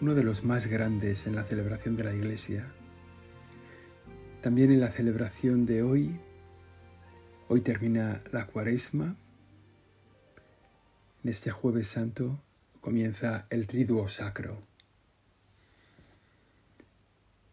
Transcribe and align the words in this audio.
uno 0.00 0.14
de 0.14 0.24
los 0.24 0.44
más 0.44 0.66
grandes 0.66 1.26
en 1.26 1.36
la 1.36 1.44
celebración 1.44 1.96
de 1.96 2.04
la 2.04 2.14
Iglesia. 2.14 2.66
También 4.42 4.70
en 4.70 4.80
la 4.80 4.90
celebración 4.90 5.66
de 5.66 5.82
hoy, 5.82 6.20
hoy 7.48 7.60
termina 7.60 8.20
la 8.32 8.46
cuaresma. 8.46 9.16
En 11.22 11.30
este 11.30 11.50
jueves 11.50 11.88
santo 11.88 12.38
comienza 12.80 13.46
el 13.50 13.66
triduo 13.66 14.08
sacro. 14.08 14.62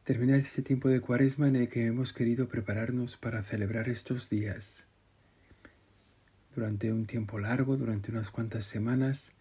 Termina 0.03 0.35
este 0.35 0.63
tiempo 0.63 0.89
de 0.89 0.99
cuaresma 0.99 1.47
en 1.47 1.55
el 1.55 1.69
que 1.69 1.85
hemos 1.85 2.11
querido 2.11 2.49
prepararnos 2.49 3.17
para 3.17 3.43
celebrar 3.43 3.87
estos 3.87 4.29
días. 4.29 4.87
Durante 6.55 6.91
un 6.91 7.05
tiempo 7.05 7.39
largo, 7.39 7.77
durante 7.77 8.11
unas 8.11 8.31
cuantas 8.31 8.65
semanas, 8.65 9.31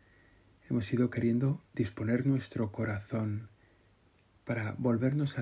hemos 0.70 0.92
ido 0.92 1.10
queriendo 1.10 1.60
disponer 1.74 2.26
nuestro 2.26 2.70
corazón 2.70 3.48
para 4.44 4.76
volvernos 4.78 5.36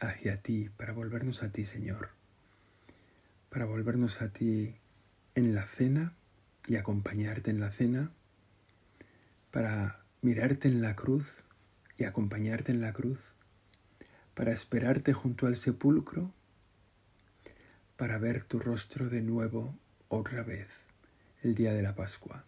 hacia 0.00 0.36
ti, 0.38 0.70
para 0.76 0.92
volvernos 0.92 1.44
a 1.44 1.52
ti, 1.52 1.64
Señor, 1.64 2.10
para 3.48 3.64
volvernos 3.64 4.20
a 4.22 4.30
ti 4.30 4.74
en 5.36 5.54
la 5.54 5.66
cena 5.68 6.14
y 6.66 6.76
acompañarte 6.76 7.52
en 7.52 7.60
la 7.60 7.70
cena, 7.70 8.10
para 9.52 10.00
mirarte 10.20 10.66
en 10.66 10.82
la 10.82 10.96
cruz 10.96 11.44
y 11.96 12.02
acompañarte 12.02 12.72
en 12.72 12.80
la 12.80 12.92
cruz, 12.92 13.34
para 14.34 14.50
esperarte 14.50 15.12
junto 15.12 15.46
al 15.46 15.54
sepulcro, 15.54 16.32
para 17.96 18.18
ver 18.18 18.42
tu 18.42 18.58
rostro 18.58 19.08
de 19.08 19.22
nuevo 19.22 19.78
otra 20.08 20.42
vez 20.42 20.86
el 21.42 21.54
día 21.54 21.72
de 21.72 21.82
la 21.82 21.94
Pascua 21.94 22.44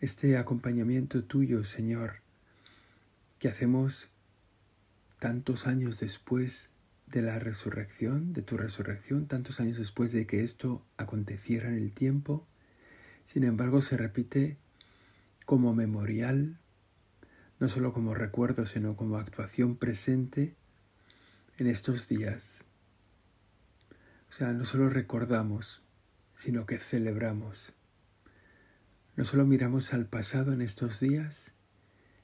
este 0.00 0.36
acompañamiento 0.36 1.24
tuyo, 1.24 1.64
Señor, 1.64 2.20
que 3.40 3.48
hacemos 3.48 4.08
tantos 5.18 5.66
años 5.66 5.98
después 5.98 6.70
de 7.06 7.22
la 7.22 7.40
resurrección, 7.40 8.32
de 8.32 8.42
tu 8.42 8.56
resurrección, 8.56 9.26
tantos 9.26 9.58
años 9.58 9.76
después 9.76 10.12
de 10.12 10.26
que 10.26 10.44
esto 10.44 10.84
aconteciera 10.96 11.68
en 11.68 11.74
el 11.74 11.92
tiempo, 11.92 12.46
sin 13.24 13.42
embargo 13.42 13.82
se 13.82 13.96
repite 13.96 14.56
como 15.46 15.74
memorial, 15.74 16.60
no 17.58 17.68
solo 17.68 17.92
como 17.92 18.14
recuerdo, 18.14 18.66
sino 18.66 18.94
como 18.94 19.16
actuación 19.16 19.76
presente 19.76 20.54
en 21.56 21.66
estos 21.66 22.06
días. 22.06 22.64
O 24.30 24.32
sea, 24.32 24.52
no 24.52 24.64
solo 24.64 24.90
recordamos, 24.90 25.82
sino 26.36 26.66
que 26.66 26.78
celebramos 26.78 27.72
no 29.18 29.24
solo 29.24 29.44
miramos 29.44 29.94
al 29.94 30.06
pasado 30.06 30.52
en 30.52 30.62
estos 30.62 31.00
días, 31.00 31.52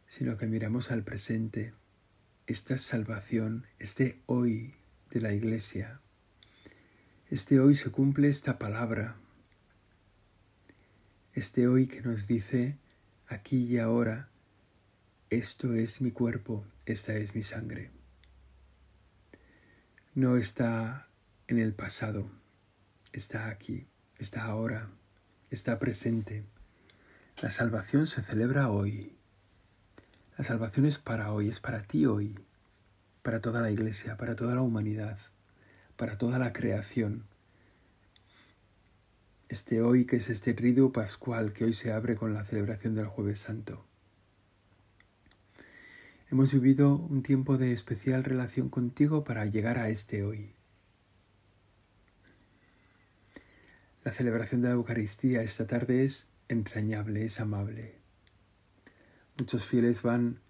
sino 0.06 0.36
que 0.36 0.46
miramos 0.46 0.92
al 0.92 1.02
presente, 1.02 1.74
esta 2.46 2.78
salvación, 2.78 3.66
este 3.80 4.22
hoy 4.26 4.76
de 5.10 5.20
la 5.20 5.32
iglesia. 5.32 6.00
Este 7.30 7.58
hoy 7.58 7.74
se 7.74 7.90
cumple 7.90 8.28
esta 8.28 8.60
palabra. 8.60 9.16
Este 11.32 11.66
hoy 11.66 11.88
que 11.88 12.00
nos 12.00 12.28
dice 12.28 12.78
aquí 13.26 13.64
y 13.64 13.78
ahora, 13.78 14.28
esto 15.30 15.74
es 15.74 16.00
mi 16.00 16.12
cuerpo, 16.12 16.64
esta 16.86 17.12
es 17.14 17.34
mi 17.34 17.42
sangre. 17.42 17.90
No 20.14 20.36
está 20.36 21.08
en 21.48 21.58
el 21.58 21.74
pasado, 21.74 22.30
está 23.12 23.48
aquí, 23.48 23.88
está 24.16 24.44
ahora, 24.44 24.92
está 25.50 25.80
presente. 25.80 26.53
La 27.42 27.50
salvación 27.50 28.06
se 28.06 28.22
celebra 28.22 28.70
hoy. 28.70 29.12
La 30.38 30.44
salvación 30.44 30.86
es 30.86 30.98
para 30.98 31.32
hoy, 31.32 31.48
es 31.48 31.58
para 31.58 31.82
ti 31.82 32.06
hoy, 32.06 32.38
para 33.22 33.40
toda 33.40 33.60
la 33.60 33.72
iglesia, 33.72 34.16
para 34.16 34.36
toda 34.36 34.54
la 34.54 34.62
humanidad, 34.62 35.18
para 35.96 36.16
toda 36.16 36.38
la 36.38 36.52
creación. 36.52 37.24
Este 39.48 39.82
hoy 39.82 40.06
que 40.06 40.16
es 40.16 40.30
este 40.30 40.54
triduo 40.54 40.92
pascual 40.92 41.52
que 41.52 41.64
hoy 41.64 41.74
se 41.74 41.92
abre 41.92 42.14
con 42.14 42.34
la 42.34 42.44
celebración 42.44 42.94
del 42.94 43.08
jueves 43.08 43.40
santo. 43.40 43.84
Hemos 46.30 46.52
vivido 46.52 46.94
un 46.96 47.22
tiempo 47.22 47.58
de 47.58 47.72
especial 47.72 48.22
relación 48.22 48.68
contigo 48.68 49.24
para 49.24 49.44
llegar 49.44 49.78
a 49.78 49.88
este 49.88 50.22
hoy. 50.22 50.54
La 54.04 54.12
celebración 54.12 54.62
de 54.62 54.68
la 54.68 54.74
Eucaristía 54.74 55.42
esta 55.42 55.66
tarde 55.66 56.04
es 56.04 56.28
entrañable, 56.48 57.24
es 57.24 57.40
amable. 57.40 57.98
Muchos 59.38 59.64
fieles 59.64 60.02
van 60.02 60.40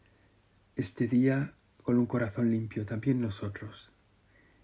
este 0.77 1.07
día 1.07 1.55
con 1.83 1.99
un 1.99 2.07
corazón 2.07 2.51
limpio, 2.51 2.85
también 2.85 3.21
nosotros. 3.21 3.93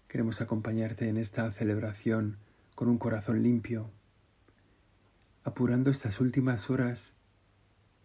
Queremos 0.07 0.41
acompañarte 0.41 1.07
en 1.07 1.17
esta 1.17 1.49
celebración 1.51 2.37
con 2.75 2.89
un 2.89 2.97
corazón 2.97 3.43
limpio, 3.43 3.91
apurando 5.43 5.89
estas 5.89 6.19
últimas 6.19 6.69
horas 6.69 7.15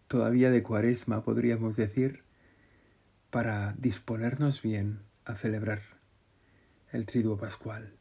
todavía 0.07 0.49
de 0.49 0.63
cuaresma, 0.63 1.23
podríamos 1.23 1.75
decir, 1.75 2.23
para 3.29 3.73
disponernos 3.77 4.61
bien 4.61 5.01
a 5.25 5.35
celebrar 5.35 5.81
el 6.91 7.05
triduo 7.05 7.37
pascual. 7.37 7.93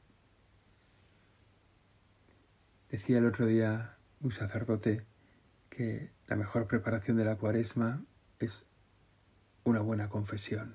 Decía 2.91 3.19
el 3.19 3.27
otro 3.27 3.47
día 3.47 3.97
un 4.21 4.31
sacerdote 4.31 5.05
que 5.77 6.11
la 6.27 6.37
mejor 6.37 6.67
preparación 6.67 7.19
de 7.19 7.27
la 7.27 7.37
cuaresma 7.37 8.03
es 8.39 8.65
una 9.63 9.81
buena 9.81 10.09
confesión. 10.09 10.75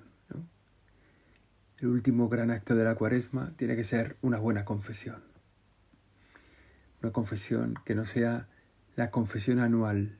El 1.78 1.88
último 1.88 2.28
gran 2.28 2.52
acto 2.52 2.76
de 2.76 2.84
la 2.84 2.94
cuaresma 2.94 3.52
tiene 3.56 3.74
que 3.74 3.82
ser 3.82 4.16
una 4.22 4.38
buena 4.38 4.64
confesión. 4.64 5.20
Una 7.02 7.10
confesión 7.10 7.74
que 7.84 7.96
no 7.96 8.04
sea 8.04 8.46
la 8.94 9.10
confesión 9.10 9.58
anual, 9.58 10.16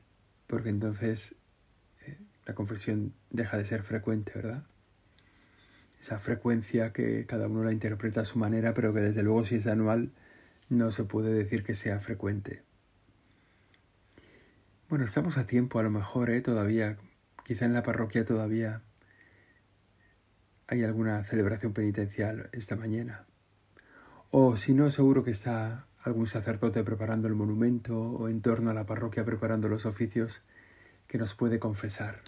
porque 0.47 0.67
entonces 0.67 1.35
eh, 2.05 2.17
la 2.45 2.53
confesión 2.53 3.13
deja 3.29 3.57
de 3.57 3.63
ser 3.63 3.83
frecuente, 3.83 4.33
¿verdad? 4.35 4.65
Esa 6.01 6.19
frecuencia 6.19 6.89
que 6.89 7.25
cada 7.25 7.47
uno 7.47 7.63
la 7.63 7.71
interpreta 7.71 8.19
a 8.19 8.25
su 8.25 8.37
manera, 8.37 8.73
pero 8.73 8.93
que 8.93 8.99
desde 8.99 9.23
luego 9.23 9.45
si 9.45 9.55
es 9.55 9.67
anual 9.67 10.11
no 10.67 10.91
se 10.91 11.05
puede 11.05 11.33
decir 11.33 11.63
que 11.63 11.75
sea 11.75 12.01
frecuente. 12.01 12.63
Bueno, 14.93 15.05
estamos 15.05 15.39
a 15.39 15.47
tiempo, 15.47 15.79
a 15.79 15.81
lo 15.81 15.89
mejor, 15.89 16.29
¿eh? 16.29 16.39
Todavía, 16.41 16.99
quizá 17.43 17.65
en 17.65 17.73
la 17.73 17.81
parroquia 17.81 18.25
todavía 18.25 18.83
hay 20.67 20.83
alguna 20.83 21.23
celebración 21.23 21.73
penitencial 21.73 22.51
esta 22.51 22.75
mañana. 22.75 23.25
O 24.29 24.55
si 24.55 24.75
no, 24.75 24.91
seguro 24.91 25.23
que 25.23 25.31
está 25.31 25.87
algún 26.03 26.27
sacerdote 26.27 26.83
preparando 26.83 27.27
el 27.27 27.33
monumento 27.33 27.99
o 27.99 28.29
en 28.29 28.43
torno 28.43 28.69
a 28.69 28.75
la 28.75 28.85
parroquia 28.85 29.25
preparando 29.25 29.67
los 29.67 29.87
oficios 29.87 30.43
que 31.07 31.17
nos 31.17 31.33
puede 31.33 31.57
confesar. 31.57 32.21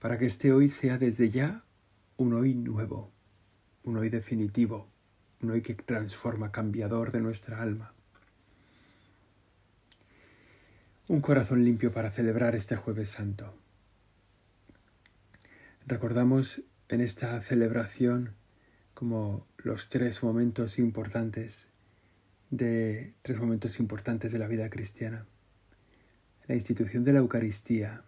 Para 0.00 0.18
que 0.18 0.26
este 0.26 0.52
hoy 0.52 0.68
sea 0.68 0.98
desde 0.98 1.30
ya 1.30 1.64
un 2.18 2.34
hoy 2.34 2.52
nuevo, 2.52 3.10
un 3.84 3.96
hoy 3.96 4.10
definitivo, 4.10 4.90
un 5.40 5.52
hoy 5.52 5.62
que 5.62 5.72
transforma, 5.72 6.52
cambiador 6.52 7.10
de 7.10 7.22
nuestra 7.22 7.62
alma. 7.62 7.94
Un 11.08 11.22
corazón 11.22 11.64
limpio 11.64 11.90
para 11.90 12.10
celebrar 12.10 12.54
este 12.54 12.76
jueves 12.76 13.08
santo. 13.08 13.54
Recordamos 15.86 16.60
en 16.90 17.00
esta 17.00 17.40
celebración 17.40 18.34
como 18.92 19.46
los 19.56 19.88
tres 19.88 20.22
momentos 20.22 20.78
importantes 20.78 21.68
de 22.50 23.14
tres 23.22 23.40
momentos 23.40 23.80
importantes 23.80 24.32
de 24.32 24.38
la 24.38 24.48
vida 24.48 24.68
cristiana. 24.68 25.26
La 26.46 26.54
institución 26.54 27.04
de 27.04 27.14
la 27.14 27.20
Eucaristía 27.20 28.04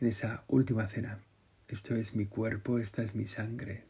en 0.00 0.08
esa 0.08 0.42
última 0.48 0.88
cena. 0.88 1.20
Esto 1.68 1.94
es 1.94 2.14
mi 2.14 2.24
cuerpo, 2.24 2.78
esta 2.78 3.02
es 3.02 3.14
mi 3.14 3.26
sangre. 3.26 3.84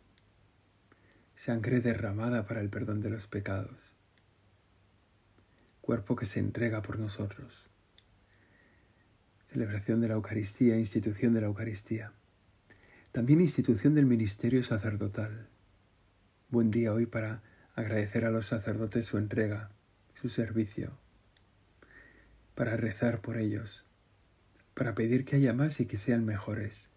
Sangre 1.37 1.79
derramada 1.79 2.45
para 2.45 2.61
el 2.61 2.71
perdón 2.71 3.01
de 3.01 3.11
los 3.11 3.29
pecados 3.29 3.96
cuerpo 5.87 6.17
que 6.17 6.27
se 6.27 6.41
entrega 6.41 6.83
por 6.83 6.99
nosotros. 6.99 7.71
Celebración 9.53 10.01
de 10.01 10.09
la 10.09 10.15
Eucaristía, 10.15 10.77
institución 10.77 11.33
de 11.33 11.43
la 11.43 11.47
Eucaristía. 11.47 12.13
También 13.13 13.41
institución 13.41 13.95
del 13.95 14.05
ministerio 14.05 14.65
sacerdotal. 14.65 15.47
Buen 16.49 16.73
día 16.73 16.93
hoy 16.93 17.07
para 17.07 17.45
agradecer 17.77 18.25
a 18.25 18.31
los 18.31 18.47
sacerdotes 18.47 19.07
su 19.07 19.17
entrega, 19.17 19.71
su 20.21 20.29
servicio, 20.29 20.99
para 22.57 22.77
rezar 22.77 23.21
por 23.21 23.37
ellos, 23.37 23.85
para 24.75 24.97
pedir 24.97 25.25
que 25.25 25.37
haya 25.37 25.53
más 25.53 25.79
y 25.79 25.87
que 25.87 25.99
sean 25.99 26.25
mejores. 26.25 26.91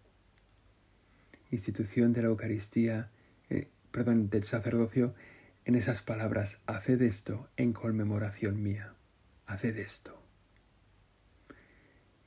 Institución 1.52 2.12
de 2.12 2.22
la 2.22 2.28
Eucaristía, 2.28 3.08
eh, 3.50 3.68
perdón, 3.92 4.30
del 4.30 4.42
sacerdocio 4.42 5.14
en 5.64 5.74
esas 5.74 6.02
palabras, 6.02 6.58
haced 6.66 7.02
esto 7.02 7.48
en 7.56 7.72
conmemoración 7.72 8.62
mía, 8.62 8.94
haced 9.46 9.76
esto. 9.78 10.22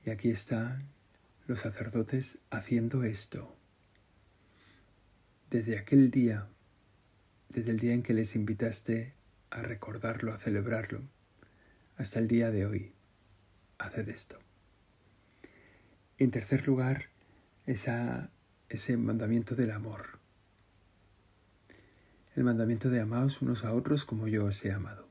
Y 0.05 0.09
aquí 0.09 0.29
están 0.29 0.89
los 1.47 1.59
sacerdotes 1.59 2.37
haciendo 2.49 3.03
esto. 3.03 3.57
Desde 5.49 5.77
aquel 5.77 6.11
día, 6.11 6.47
desde 7.49 7.71
el 7.71 7.79
día 7.79 7.93
en 7.93 8.03
que 8.03 8.13
les 8.13 8.35
invitaste 8.35 9.13
a 9.49 9.61
recordarlo, 9.61 10.33
a 10.33 10.39
celebrarlo, 10.39 11.01
hasta 11.97 12.19
el 12.19 12.27
día 12.27 12.49
de 12.49 12.65
hoy, 12.65 12.93
haced 13.77 14.09
esto. 14.09 14.39
En 16.17 16.31
tercer 16.31 16.67
lugar, 16.67 17.09
ese 17.65 18.97
mandamiento 18.97 19.55
del 19.55 19.71
amor. 19.71 20.22
El 22.35 22.43
mandamiento 22.43 22.89
de 22.89 22.99
amaos 22.99 23.43
unos 23.43 23.63
a 23.63 23.73
otros 23.73 24.05
como 24.05 24.27
yo 24.27 24.45
os 24.45 24.65
he 24.65 24.71
amado. 24.71 25.07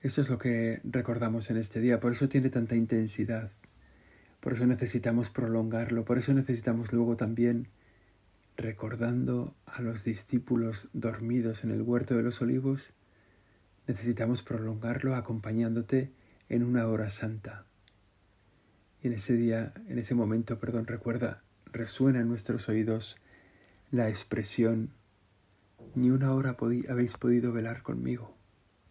Esto 0.00 0.20
es 0.20 0.28
lo 0.28 0.38
que 0.38 0.80
recordamos 0.82 1.50
en 1.50 1.56
este 1.56 1.80
día, 1.80 2.00
por 2.00 2.10
eso 2.10 2.28
tiene 2.28 2.50
tanta 2.50 2.74
intensidad, 2.74 3.52
por 4.40 4.54
eso 4.54 4.66
necesitamos 4.66 5.30
prolongarlo, 5.30 6.04
por 6.04 6.18
eso 6.18 6.34
necesitamos 6.34 6.92
luego 6.92 7.16
también, 7.16 7.68
recordando 8.56 9.54
a 9.66 9.82
los 9.82 10.02
discípulos 10.02 10.88
dormidos 10.92 11.62
en 11.62 11.70
el 11.70 11.82
huerto 11.82 12.16
de 12.16 12.24
los 12.24 12.42
olivos, 12.42 12.92
necesitamos 13.86 14.42
prolongarlo 14.42 15.14
acompañándote 15.14 16.12
en 16.48 16.64
una 16.64 16.88
hora 16.88 17.08
santa. 17.08 17.66
Y 19.00 19.06
en 19.06 19.12
ese 19.12 19.36
día, 19.36 19.72
en 19.86 19.98
ese 19.98 20.16
momento, 20.16 20.58
perdón, 20.58 20.88
recuerda, 20.88 21.44
resuena 21.66 22.20
en 22.20 22.28
nuestros 22.28 22.68
oídos 22.68 23.16
la 23.94 24.08
expresión, 24.08 24.92
ni 25.94 26.10
una 26.10 26.34
hora 26.34 26.56
habéis 26.88 27.16
podido 27.16 27.52
velar 27.52 27.84
conmigo, 27.84 28.36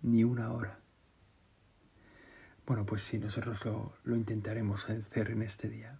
ni 0.02 0.24
una 0.24 0.54
hora. 0.54 0.80
Bueno, 2.66 2.86
pues 2.86 3.04
sí, 3.04 3.18
nosotros 3.18 3.66
lo, 3.66 3.98
lo 4.06 4.16
intentaremos 4.16 4.90
hacer 4.90 5.32
en 5.32 5.42
este 5.42 5.68
día. 5.68 6.00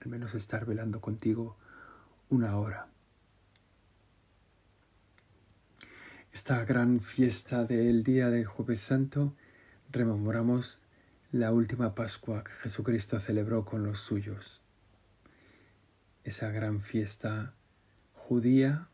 Al 0.00 0.08
menos 0.08 0.32
estar 0.34 0.64
velando 0.64 1.02
contigo 1.02 1.58
una 2.30 2.56
hora. 2.56 2.88
Esta 6.32 6.64
gran 6.64 7.02
fiesta 7.02 7.64
del 7.64 8.02
día 8.02 8.30
de 8.30 8.46
Jueves 8.46 8.80
Santo 8.80 9.36
rememoramos 9.90 10.80
la 11.32 11.52
última 11.52 11.94
Pascua 11.94 12.44
que 12.44 12.52
Jesucristo 12.52 13.20
celebró 13.20 13.66
con 13.66 13.82
los 13.82 14.00
suyos. 14.00 14.62
Esa 16.24 16.50
gran 16.50 16.80
fiesta 16.80 17.54
judía 18.22 18.88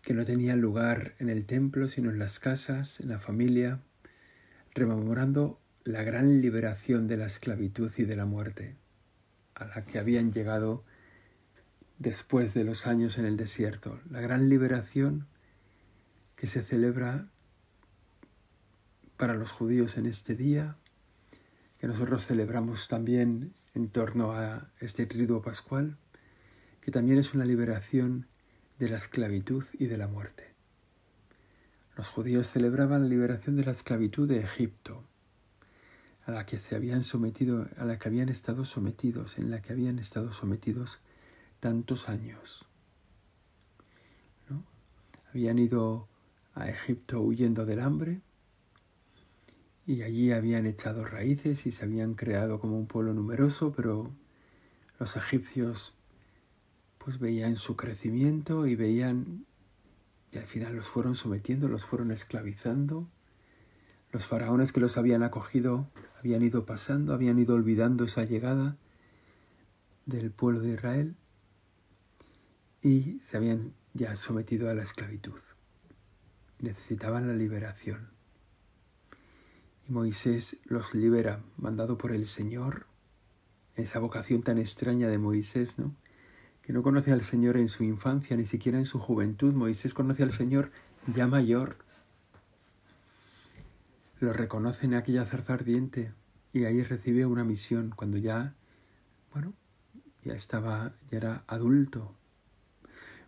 que 0.00 0.14
no 0.14 0.24
tenía 0.24 0.56
lugar 0.56 1.12
en 1.18 1.28
el 1.28 1.44
templo, 1.44 1.86
sino 1.86 2.08
en 2.10 2.18
las 2.18 2.38
casas, 2.38 2.98
en 3.00 3.10
la 3.10 3.18
familia, 3.18 3.80
rememorando 4.74 5.60
la 5.84 6.02
gran 6.02 6.40
liberación 6.40 7.06
de 7.06 7.18
la 7.18 7.26
esclavitud 7.26 7.92
y 7.98 8.04
de 8.04 8.16
la 8.16 8.24
muerte, 8.24 8.76
a 9.54 9.66
la 9.66 9.84
que 9.84 9.98
habían 9.98 10.32
llegado 10.32 10.82
después 11.98 12.54
de 12.54 12.64
los 12.64 12.86
años 12.86 13.18
en 13.18 13.26
el 13.26 13.36
desierto, 13.36 14.00
la 14.08 14.22
gran 14.22 14.48
liberación 14.48 15.26
que 16.36 16.46
se 16.46 16.62
celebra 16.62 17.28
para 19.18 19.34
los 19.34 19.50
judíos 19.50 19.98
en 19.98 20.06
este 20.06 20.34
día, 20.34 20.76
que 21.80 21.86
nosotros 21.86 22.26
celebramos 22.26 22.88
también 22.88 23.52
en 23.74 23.90
torno 23.90 24.32
a 24.32 24.70
este 24.80 25.04
triduo 25.04 25.42
pascual, 25.42 25.98
que 26.88 26.92
también 26.92 27.18
es 27.18 27.34
una 27.34 27.44
liberación 27.44 28.28
de 28.78 28.88
la 28.88 28.96
esclavitud 28.96 29.62
y 29.78 29.88
de 29.88 29.98
la 29.98 30.08
muerte. 30.08 30.54
Los 31.98 32.08
judíos 32.08 32.46
celebraban 32.46 33.02
la 33.02 33.08
liberación 33.08 33.56
de 33.56 33.64
la 33.66 33.72
esclavitud 33.72 34.26
de 34.26 34.40
Egipto, 34.40 35.04
a 36.24 36.30
la 36.30 36.46
que 36.46 36.56
se 36.56 36.76
habían 36.76 37.04
sometido, 37.04 37.68
a 37.76 37.84
la 37.84 37.98
que 37.98 38.08
habían 38.08 38.30
estado 38.30 38.64
sometidos, 38.64 39.36
en 39.36 39.50
la 39.50 39.60
que 39.60 39.74
habían 39.74 39.98
estado 39.98 40.32
sometidos 40.32 41.00
tantos 41.60 42.08
años. 42.08 42.64
¿no? 44.48 44.64
Habían 45.34 45.58
ido 45.58 46.08
a 46.54 46.70
Egipto 46.70 47.20
huyendo 47.20 47.66
del 47.66 47.80
hambre 47.80 48.22
y 49.86 50.00
allí 50.00 50.32
habían 50.32 50.64
echado 50.64 51.04
raíces 51.04 51.66
y 51.66 51.70
se 51.70 51.84
habían 51.84 52.14
creado 52.14 52.58
como 52.58 52.78
un 52.78 52.86
pueblo 52.86 53.12
numeroso, 53.12 53.74
pero 53.76 54.10
los 54.98 55.16
egipcios 55.16 55.92
pues 56.98 57.18
veían 57.18 57.56
su 57.56 57.76
crecimiento 57.76 58.66
y 58.66 58.76
veían 58.76 59.46
y 60.32 60.38
al 60.38 60.44
final 60.44 60.76
los 60.76 60.88
fueron 60.88 61.14
sometiendo, 61.14 61.68
los 61.68 61.84
fueron 61.84 62.10
esclavizando. 62.10 63.08
Los 64.10 64.26
faraones 64.26 64.72
que 64.72 64.80
los 64.80 64.96
habían 64.96 65.22
acogido 65.22 65.90
habían 66.18 66.42
ido 66.42 66.66
pasando, 66.66 67.14
habían 67.14 67.38
ido 67.38 67.54
olvidando 67.54 68.04
esa 68.04 68.24
llegada 68.24 68.76
del 70.06 70.30
pueblo 70.30 70.60
de 70.60 70.74
Israel 70.74 71.16
y 72.82 73.20
se 73.22 73.36
habían 73.36 73.74
ya 73.94 74.16
sometido 74.16 74.70
a 74.70 74.74
la 74.74 74.82
esclavitud. 74.82 75.38
Necesitaban 76.60 77.26
la 77.26 77.34
liberación. 77.34 78.10
Y 79.86 79.92
Moisés 79.92 80.58
los 80.64 80.94
libera, 80.94 81.42
mandado 81.56 81.96
por 81.98 82.12
el 82.12 82.26
Señor, 82.26 82.86
esa 83.76 83.98
vocación 83.98 84.42
tan 84.42 84.58
extraña 84.58 85.08
de 85.08 85.18
Moisés, 85.18 85.78
¿no? 85.78 85.94
Que 86.68 86.74
no 86.74 86.82
conoce 86.82 87.12
al 87.12 87.22
Señor 87.22 87.56
en 87.56 87.70
su 87.70 87.82
infancia, 87.82 88.36
ni 88.36 88.44
siquiera 88.44 88.76
en 88.76 88.84
su 88.84 88.98
juventud. 88.98 89.54
Moisés 89.54 89.94
conoce 89.94 90.22
al 90.22 90.32
Señor 90.32 90.70
ya 91.06 91.26
mayor. 91.26 91.78
Lo 94.20 94.34
reconoce 94.34 94.84
en 94.84 94.92
aquella 94.92 95.24
zarza 95.24 95.54
ardiente 95.54 96.12
y 96.52 96.66
ahí 96.66 96.82
recibe 96.82 97.24
una 97.24 97.42
misión 97.42 97.94
cuando 97.96 98.18
ya, 98.18 98.54
bueno, 99.32 99.54
ya 100.22 100.34
estaba, 100.34 100.92
ya 101.10 101.16
era 101.16 101.44
adulto. 101.46 102.14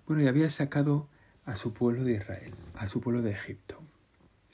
Bueno, 0.07 0.21
y 0.21 0.29
había 0.29 0.51
sacado 0.51 1.09
a 1.47 1.55
su 1.55 1.73
pueblo 1.73 2.05
de 2.05 2.17
Israel, 2.17 2.53
a 2.75 2.89
su 2.89 3.01
pueblo 3.01 3.23
de 3.23 3.31
Egipto. 3.31 3.81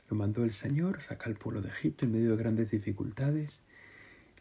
Lo 0.09 0.17
mandó 0.17 0.45
el 0.45 0.53
Señor, 0.53 1.01
saca 1.01 1.27
al 1.27 1.35
pueblo 1.35 1.61
de 1.61 1.71
Egipto 1.71 2.05
en 2.05 2.13
medio 2.13 2.31
de 2.31 2.37
grandes 2.37 2.71
dificultades, 2.71 3.63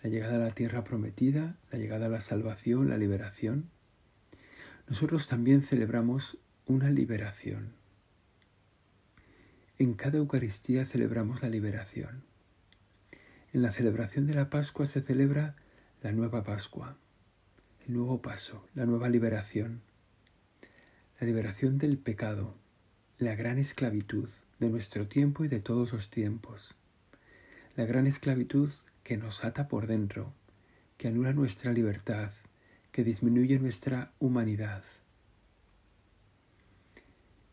la 0.04 0.12
llegada 0.12 0.36
a 0.36 0.38
la 0.38 0.52
tierra 0.52 0.84
prometida, 0.84 1.58
la 1.72 1.80
llegada 1.80 2.06
a 2.06 2.10
la 2.10 2.22
salvación, 2.22 2.90
la 2.90 2.98
liberación 3.00 3.74
nosotros 4.88 5.28
también 5.28 5.64
celebramos 5.64 6.38
una 6.68 6.90
liberación. 6.90 7.74
En 9.78 9.94
cada 9.94 10.20
Eucaristía 10.20 10.86
celebramos 10.86 11.42
la 11.42 11.50
liberación. 11.50 12.24
En 13.52 13.62
la 13.62 13.72
celebración 13.72 14.28
de 14.28 14.36
la 14.36 14.50
Pascua 14.50 14.86
se 14.86 15.02
celebra 15.02 15.56
la 16.02 16.12
nueva 16.12 16.44
Pascua, 16.44 16.98
el 17.88 17.94
nuevo 17.94 18.22
paso, 18.22 18.68
la 18.76 18.86
nueva 18.86 19.10
liberación, 19.10 19.82
la 21.20 21.26
liberación 21.26 21.78
del 21.78 21.98
pecado, 21.98 22.56
la 23.18 23.36
gran 23.36 23.58
esclavitud 23.58 24.30
de 24.60 24.70
nuestro 24.70 25.08
tiempo 25.08 25.46
y 25.46 25.48
de 25.48 25.60
todos 25.60 25.94
los 25.94 26.10
tiempos, 26.10 26.76
la 27.76 27.86
gran 27.86 28.08
esclavitud 28.08 28.70
que 29.04 29.18
nos 29.18 29.44
ata 29.44 29.68
por 29.68 29.88
dentro, 29.88 30.34
que 30.98 31.08
anula 31.08 31.34
nuestra 31.34 31.74
libertad, 31.74 32.32
que 32.96 33.04
disminuye 33.04 33.60
nuestra 33.60 34.14
humanidad 34.20 34.82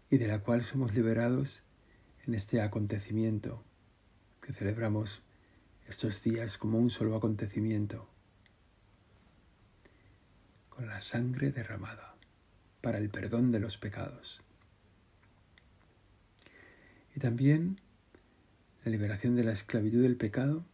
y 0.09 0.19
de 0.19 0.29
la 0.29 0.39
cual 0.39 0.63
somos 0.63 0.95
liberados 0.95 1.65
en 2.25 2.35
este 2.35 2.61
acontecimiento 2.61 3.65
que 4.41 4.53
celebramos 4.53 5.21
estos 5.89 6.23
días 6.23 6.59
como 6.59 6.79
un 6.79 6.91
solo 6.91 7.17
acontecimiento, 7.17 8.09
con 10.69 10.87
la 10.87 11.01
sangre 11.01 11.51
derramada 11.51 12.15
para 12.81 12.99
el 12.99 13.11
perdón 13.11 13.51
de 13.51 13.59
los 13.59 13.79
pecados. 13.79 14.43
Y 17.17 17.19
también 17.19 17.81
la 18.85 18.93
liberación 18.93 19.35
de 19.35 19.43
la 19.43 19.51
esclavitud 19.51 20.03
del 20.03 20.17
pecado, 20.17 20.65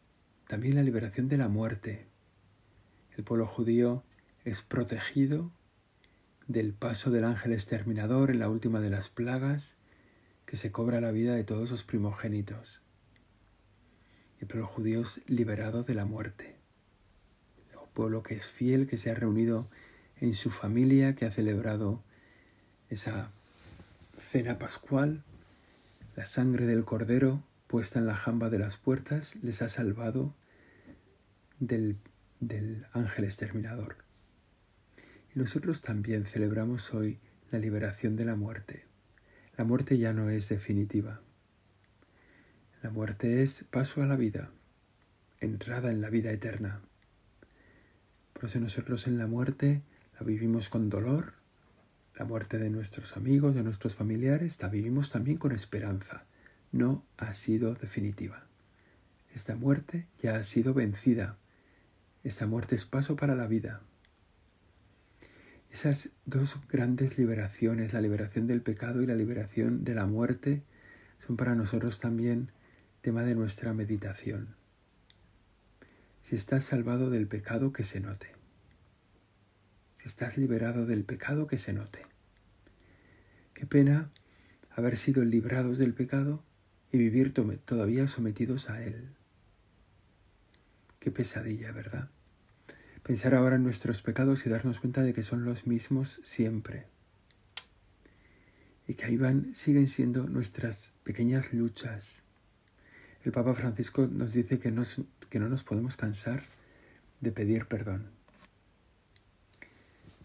también 0.46 0.74
la 0.74 0.82
liberación 0.82 1.26
de 1.30 1.38
la 1.38 1.48
muerte. 1.48 2.06
El 3.16 3.24
pueblo 3.24 3.46
judío 3.46 4.04
es 4.48 4.62
protegido 4.62 5.50
del 6.46 6.72
paso 6.72 7.10
del 7.10 7.24
ángel 7.24 7.52
exterminador 7.52 8.30
en 8.30 8.38
la 8.38 8.48
última 8.48 8.80
de 8.80 8.90
las 8.90 9.08
plagas 9.08 9.76
que 10.46 10.56
se 10.56 10.72
cobra 10.72 11.00
la 11.00 11.10
vida 11.10 11.34
de 11.34 11.44
todos 11.44 11.70
los 11.70 11.84
primogénitos. 11.84 12.80
Y 14.40 14.46
pero 14.46 14.60
los 14.60 14.70
judíos 14.70 15.20
liberados 15.26 15.86
de 15.86 15.94
la 15.94 16.06
muerte. 16.06 16.56
pueblo 17.92 18.22
que 18.22 18.36
es 18.36 18.46
fiel, 18.46 18.86
que 18.86 18.96
se 18.96 19.10
ha 19.10 19.14
reunido 19.14 19.68
en 20.20 20.32
su 20.32 20.50
familia, 20.50 21.16
que 21.16 21.26
ha 21.26 21.30
celebrado 21.32 22.02
esa 22.88 23.30
cena 24.18 24.58
pascual, 24.58 25.24
la 26.16 26.24
sangre 26.24 26.64
del 26.66 26.84
cordero 26.84 27.42
puesta 27.66 27.98
en 27.98 28.06
la 28.06 28.16
jamba 28.16 28.50
de 28.50 28.58
las 28.58 28.76
puertas 28.76 29.36
les 29.42 29.62
ha 29.62 29.68
salvado 29.68 30.32
del, 31.58 31.98
del 32.40 32.86
ángel 32.92 33.24
exterminador. 33.24 34.07
Y 35.34 35.38
nosotros 35.38 35.80
también 35.80 36.24
celebramos 36.24 36.92
hoy 36.94 37.18
la 37.50 37.58
liberación 37.58 38.16
de 38.16 38.24
la 38.24 38.34
muerte. 38.34 38.84
La 39.56 39.64
muerte 39.64 39.98
ya 39.98 40.12
no 40.12 40.30
es 40.30 40.48
definitiva. 40.48 41.20
La 42.82 42.90
muerte 42.90 43.42
es 43.42 43.64
paso 43.70 44.02
a 44.02 44.06
la 44.06 44.16
vida, 44.16 44.50
entrada 45.40 45.90
en 45.90 46.00
la 46.00 46.10
vida 46.10 46.30
eterna. 46.30 46.80
Por 48.32 48.44
eso 48.44 48.60
nosotros 48.60 49.08
en 49.08 49.18
la 49.18 49.26
muerte 49.26 49.82
la 50.18 50.24
vivimos 50.24 50.68
con 50.68 50.88
dolor, 50.88 51.34
la 52.16 52.24
muerte 52.24 52.58
de 52.58 52.70
nuestros 52.70 53.16
amigos, 53.16 53.54
de 53.54 53.62
nuestros 53.62 53.96
familiares, 53.96 54.62
la 54.62 54.68
vivimos 54.68 55.10
también 55.10 55.38
con 55.38 55.52
esperanza. 55.52 56.24
No 56.70 57.04
ha 57.16 57.32
sido 57.32 57.74
definitiva. 57.74 58.46
Esta 59.34 59.56
muerte 59.56 60.06
ya 60.18 60.36
ha 60.36 60.42
sido 60.42 60.74
vencida. 60.74 61.36
Esta 62.22 62.46
muerte 62.46 62.74
es 62.76 62.86
paso 62.86 63.16
para 63.16 63.34
la 63.34 63.46
vida. 63.46 63.82
Esas 65.70 66.10
dos 66.24 66.56
grandes 66.68 67.18
liberaciones, 67.18 67.92
la 67.92 68.00
liberación 68.00 68.46
del 68.46 68.62
pecado 68.62 69.02
y 69.02 69.06
la 69.06 69.14
liberación 69.14 69.84
de 69.84 69.94
la 69.94 70.06
muerte, 70.06 70.62
son 71.18 71.36
para 71.36 71.54
nosotros 71.54 71.98
también 71.98 72.50
tema 73.00 73.22
de 73.22 73.34
nuestra 73.34 73.72
meditación. 73.74 74.56
Si 76.22 76.36
estás 76.36 76.64
salvado 76.64 77.10
del 77.10 77.26
pecado, 77.26 77.72
que 77.72 77.84
se 77.84 78.00
note. 78.00 78.28
Si 79.96 80.08
estás 80.08 80.38
liberado 80.38 80.86
del 80.86 81.04
pecado, 81.04 81.46
que 81.46 81.58
se 81.58 81.72
note. 81.72 82.02
Qué 83.54 83.66
pena 83.66 84.10
haber 84.70 84.96
sido 84.96 85.24
librados 85.24 85.78
del 85.78 85.94
pecado 85.94 86.44
y 86.92 86.98
vivir 86.98 87.32
todavía 87.32 88.06
sometidos 88.06 88.70
a 88.70 88.82
él. 88.82 89.10
Qué 90.98 91.10
pesadilla, 91.10 91.72
¿verdad? 91.72 92.10
Pensar 93.08 93.34
ahora 93.34 93.56
en 93.56 93.62
nuestros 93.62 94.02
pecados 94.02 94.44
y 94.44 94.50
darnos 94.50 94.80
cuenta 94.80 95.00
de 95.00 95.14
que 95.14 95.22
son 95.22 95.46
los 95.46 95.66
mismos 95.66 96.20
siempre. 96.22 96.88
Y 98.86 98.96
que 98.96 99.06
ahí 99.06 99.16
van, 99.16 99.54
siguen 99.54 99.88
siendo 99.88 100.24
nuestras 100.24 100.92
pequeñas 101.04 101.54
luchas. 101.54 102.22
El 103.24 103.32
Papa 103.32 103.54
Francisco 103.54 104.06
nos 104.06 104.34
dice 104.34 104.58
que, 104.58 104.74
que 105.30 105.38
no 105.38 105.48
nos 105.48 105.64
podemos 105.64 105.96
cansar 105.96 106.42
de 107.22 107.32
pedir 107.32 107.64
perdón. 107.64 108.10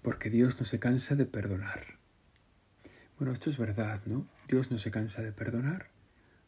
Porque 0.01 0.29
Dios 0.29 0.59
no 0.59 0.65
se 0.65 0.79
cansa 0.79 1.15
de 1.15 1.25
perdonar. 1.25 1.85
Bueno, 3.17 3.31
esto 3.31 3.49
es 3.49 3.57
verdad, 3.57 4.01
¿no? 4.07 4.27
Dios 4.49 4.71
no 4.71 4.77
se 4.77 4.91
cansa 4.91 5.21
de 5.21 5.31
perdonar. 5.31 5.87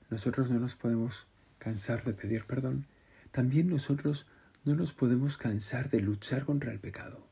Nosotros 0.10 0.50
no 0.52 0.60
nos 0.60 0.76
podemos 0.76 1.28
cansar 1.60 2.04
de 2.04 2.14
pedir 2.14 2.44
perdón. 2.44 2.88
También 3.32 3.70
nosotros 3.70 4.28
no 4.66 4.76
nos 4.76 4.94
podemos 4.94 5.38
cansar 5.38 5.92
de 5.92 6.02
luchar 6.02 6.44
contra 6.44 6.72
el 6.72 6.80
pecado, 6.80 7.30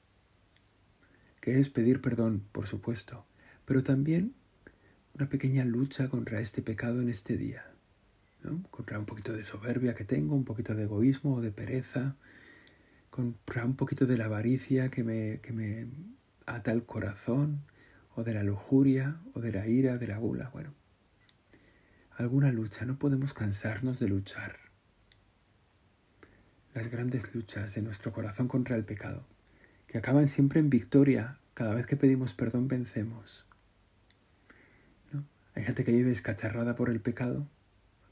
que 1.42 1.60
es 1.60 1.70
pedir 1.70 2.00
perdón, 2.00 2.44
por 2.52 2.68
supuesto, 2.68 3.26
pero 3.66 3.82
también 3.82 4.36
una 5.16 5.30
pequeña 5.30 5.66
lucha 5.66 6.10
contra 6.10 6.40
este 6.40 6.62
pecado 6.62 7.02
en 7.02 7.10
este 7.10 7.36
día, 7.36 7.66
contra 8.70 9.00
un 9.00 9.06
poquito 9.06 9.34
de 9.34 9.44
soberbia 9.44 9.96
que 9.96 10.06
tengo, 10.06 10.36
un 10.36 10.46
poquito 10.46 10.76
de 10.76 10.84
egoísmo 10.84 11.36
o 11.36 11.42
de 11.42 11.52
pereza, 11.52 12.16
contra 13.10 13.66
un 13.66 13.76
poquito 13.76 14.06
de 14.06 14.18
la 14.18 14.26
avaricia 14.26 14.90
que 14.90 15.04
me, 15.04 15.40
que 15.42 15.54
me 15.54 15.88
ata 16.46 16.72
el 16.72 16.86
corazón, 16.86 17.64
o 18.16 18.24
de 18.24 18.36
la 18.36 18.44
lujuria, 18.44 19.22
o 19.34 19.40
de 19.40 19.52
la 19.52 19.68
ira, 19.68 19.98
de 19.98 20.06
la 20.06 20.18
gula, 20.20 20.50
bueno. 20.50 20.76
Alguna 22.12 22.52
lucha, 22.52 22.86
no 22.86 23.00
podemos 23.00 23.34
cansarnos 23.34 24.00
de 24.00 24.08
luchar 24.08 24.63
las 26.74 26.90
grandes 26.90 27.34
luchas 27.36 27.76
de 27.76 27.82
nuestro 27.82 28.12
corazón 28.12 28.48
contra 28.48 28.76
el 28.76 28.84
pecado, 28.84 29.24
que 29.88 29.98
acaban 29.98 30.28
siempre 30.28 30.60
en 30.60 30.70
victoria. 30.70 31.38
Cada 31.54 31.76
vez 31.76 31.86
que 31.86 31.96
pedimos 31.96 32.34
perdón 32.34 32.68
vencemos. 32.68 33.46
¿No? 35.12 35.24
Hay 35.56 35.64
gente 35.64 35.84
que 35.84 35.92
vive 35.92 36.12
escacharrada 36.12 36.76
por 36.76 36.90
el 36.90 37.00
pecado, 37.00 37.48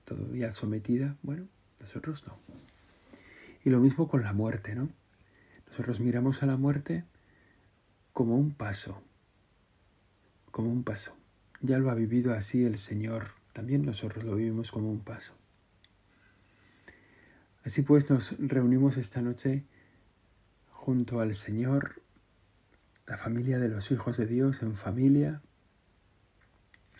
todavía 0.06 0.52
sometida. 0.52 1.18
Bueno, 1.24 1.48
nosotros 1.80 2.24
no. 2.28 2.38
Y 3.64 3.72
lo 3.72 3.80
mismo 3.80 4.08
con 4.08 4.22
la 4.22 4.34
muerte, 4.34 4.76
¿no? 4.76 4.90
Nosotros 5.68 6.00
miramos 6.00 6.44
a 6.44 6.46
la 6.46 6.58
muerte 6.58 7.04
como 8.14 8.36
un 8.38 8.54
paso, 8.54 9.02
como 10.52 10.70
un 10.70 10.84
paso. 10.84 11.16
Ya 11.62 11.80
lo 11.80 11.90
ha 11.90 11.96
vivido 11.96 12.34
así 12.34 12.66
el 12.66 12.78
Señor, 12.78 13.30
también 13.54 13.86
nosotros 13.86 14.24
lo 14.24 14.36
vivimos 14.36 14.72
como 14.72 14.92
un 14.92 15.00
paso. 15.00 15.34
Así 17.64 17.84
pues 17.84 18.10
nos 18.10 18.36
reunimos 18.40 18.98
esta 18.98 19.22
noche 19.22 19.66
junto 20.72 21.20
al 21.20 21.36
Señor, 21.36 22.02
la 23.06 23.18
familia 23.18 23.60
de 23.60 23.70
los 23.70 23.92
hijos 23.92 24.18
de 24.18 24.26
Dios 24.26 24.64
en 24.64 24.74
familia. 24.74 25.44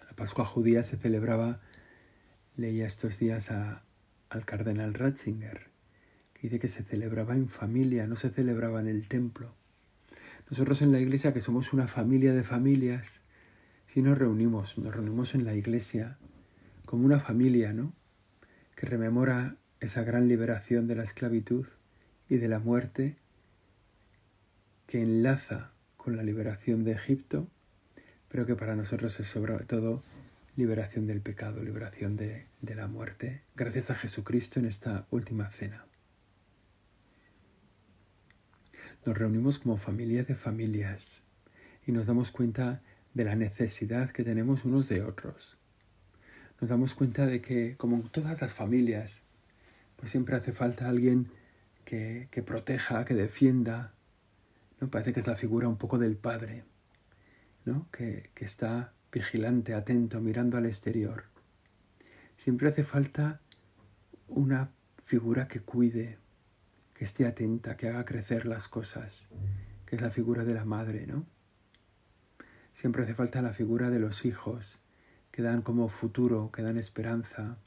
La 0.08 0.16
Pascua 0.16 0.46
judía 0.46 0.84
se 0.84 0.98
celebraba, 0.98 1.62
leía 2.56 2.86
estos 2.86 3.18
días 3.18 3.50
al 3.50 4.46
cardenal 4.46 4.94
Ratzinger, 4.94 5.72
que 6.34 6.42
dice 6.42 6.60
que 6.60 6.68
se 6.68 6.84
celebraba 6.84 7.34
en 7.34 7.50
familia, 7.50 8.06
no 8.06 8.16
se 8.16 8.30
celebraba 8.30 8.82
en 8.82 8.88
el 8.88 9.08
templo. 9.08 9.56
Nosotros 10.52 10.84
en 10.84 10.92
la 10.92 11.00
iglesia, 11.00 11.34
que 11.34 11.42
somos 11.42 11.74
una 11.74 11.88
familia 11.88 12.34
de 12.34 12.44
familias, 12.44 13.22
si 13.88 14.04
nos 14.04 14.16
reunimos, 14.16 14.78
nos 14.78 14.94
reunimos 14.94 15.34
en 15.34 15.44
la 15.44 15.56
iglesia 15.56 16.20
como 16.86 17.06
una 17.06 17.20
familia, 17.20 17.74
¿no? 17.74 17.94
Que 18.76 18.86
rememora 18.86 19.58
esa 19.82 20.04
gran 20.04 20.28
liberación 20.28 20.88
de 20.88 20.96
la 20.96 21.04
esclavitud 21.04 21.68
y 22.30 22.38
de 22.38 22.48
la 22.48 22.60
muerte 22.60 23.18
que 24.88 25.02
enlaza 25.02 25.72
con 25.98 26.16
la 26.16 26.24
liberación 26.24 26.84
de 26.84 26.94
Egipto, 26.94 27.48
pero 28.30 28.46
que 28.46 28.56
para 28.56 28.76
nosotros 28.76 29.20
es 29.20 29.28
sobre 29.28 29.58
todo 29.66 30.04
liberación 30.56 31.08
del 31.08 31.22
pecado, 31.22 31.64
liberación 31.64 32.16
de, 32.16 32.46
de 32.62 32.76
la 32.76 32.88
muerte, 32.88 33.42
gracias 33.56 33.90
a 33.90 33.96
Jesucristo 33.96 34.60
en 34.60 34.66
esta 34.66 35.08
última 35.10 35.50
cena. 35.50 35.86
Nos 39.06 39.18
reunimos 39.18 39.58
como 39.58 39.78
familia 39.78 40.24
de 40.24 40.36
familias 40.36 41.24
y 41.88 41.92
nos 41.92 42.06
damos 42.06 42.32
cuenta 42.32 42.82
de 43.14 43.26
la 43.26 43.36
necesidad 43.36 44.12
que 44.12 44.24
tenemos 44.24 44.64
unos 44.64 44.88
de 44.88 45.02
otros. 45.02 45.58
Nos 46.60 46.70
damos 46.70 46.94
cuenta 46.94 47.26
de 47.26 47.42
que, 47.42 47.76
como 47.78 48.02
todas 48.10 48.42
las 48.42 48.54
familias, 48.54 49.24
siempre 50.10 50.36
hace 50.36 50.52
falta 50.52 50.90
alguien 50.90 51.32
que, 51.86 52.44
proteja, 52.46 53.06
que 53.06 53.14
defienda. 53.14 53.94
¿no? 54.80 54.90
Parece 54.90 55.14
que 55.14 55.20
es 55.20 55.28
la 55.28 55.36
figura 55.36 55.68
un 55.68 55.78
poco 55.78 55.98
del 55.98 56.16
padre, 56.16 56.64
¿no? 57.66 57.88
que, 57.92 58.30
que 58.34 58.46
está 58.46 58.94
vigilante, 59.12 59.74
atento, 59.74 60.22
mirando 60.22 60.58
al 60.58 60.66
exterior. 60.66 61.26
Siempre 62.38 62.70
hace 62.70 62.84
falta 62.84 63.42
una 64.28 64.72
figura 65.04 65.48
que 65.48 65.60
cuide, 65.60 66.18
que 66.94 67.06
esté 67.06 67.26
atenta, 67.26 67.76
que 67.78 67.90
haga 67.90 68.06
crecer 68.06 68.46
las 68.46 68.68
cosas, 68.68 69.28
que 69.86 69.96
es 69.96 70.02
la 70.02 70.10
figura 70.10 70.46
de 70.46 70.54
la 70.54 70.66
madre, 70.66 71.06
¿no? 71.06 71.26
Siempre 72.74 73.04
hace 73.04 73.14
falta 73.14 73.42
la 73.42 73.54
figura 73.54 73.90
de 73.90 74.00
los 74.00 74.26
hijos, 74.26 74.80
que 75.32 75.42
dan 75.42 75.62
como 75.62 75.88
futuro, 75.90 76.52
que 76.52 76.62
dan 76.62 76.78
esperanza, 76.78 77.58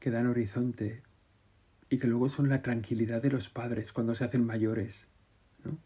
que 0.00 0.10
dan 0.10 0.26
horizonte 0.26 1.02
y 1.90 1.98
que 1.98 2.08
luego 2.08 2.28
son 2.28 2.48
la 2.48 2.62
tranquilidad 2.62 3.22
de 3.22 3.30
los 3.30 3.50
padres 3.50 3.92
cuando 3.92 4.14
se 4.14 4.24
hacen 4.24 4.44
mayores. 4.44 5.08
¿no? 5.62 5.78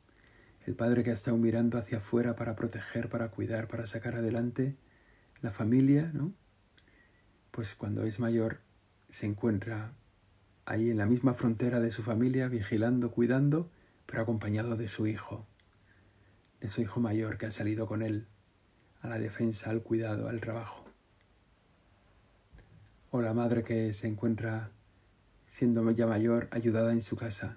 El 0.65 0.75
padre 0.75 1.03
que 1.03 1.11
ha 1.11 1.15
estado 1.15 1.37
mirando 1.37 1.79
hacia 1.79 1.99
afuera 1.99 2.37
para 2.37 2.55
proteger, 2.55 3.09
para 3.09 3.31
cuidar, 3.31 3.69
para 3.69 3.87
sacar 3.87 4.15
adelante 4.15 4.77
la 5.43 5.51
familia, 5.51 6.11
¿no? 6.15 6.33
pues 7.51 7.75
cuando 7.75 8.05
es 8.05 8.21
mayor 8.21 8.61
se 9.09 9.27
encuentra 9.27 9.93
ahí 10.65 10.91
en 10.91 10.99
la 10.99 11.07
misma 11.07 11.35
frontera 11.35 11.81
de 11.81 11.91
su 11.91 12.03
familia, 12.03 12.49
vigilando, 12.49 13.11
cuidando, 13.11 13.71
pero 14.07 14.23
acompañado 14.23 14.77
de 14.77 14.89
su 14.89 15.07
hijo, 15.07 15.47
de 16.61 16.69
su 16.69 16.81
hijo 16.81 17.01
mayor 17.01 17.37
que 17.37 17.47
ha 17.47 17.51
salido 17.51 17.87
con 17.87 18.03
él 18.03 18.29
a 19.03 19.09
la 19.09 19.19
defensa, 19.19 19.71
al 19.71 19.83
cuidado, 19.83 20.29
al 20.29 20.41
trabajo 20.41 20.94
o 23.17 23.23
la 23.23 23.33
madre 23.33 23.63
que 23.63 23.93
se 23.93 24.09
encuentra 24.09 24.73
siendo 25.47 25.89
ya 25.93 26.05
mayor 26.05 26.49
ayudada 26.51 26.93
en 26.93 27.01
su 27.01 27.15
casa 27.15 27.55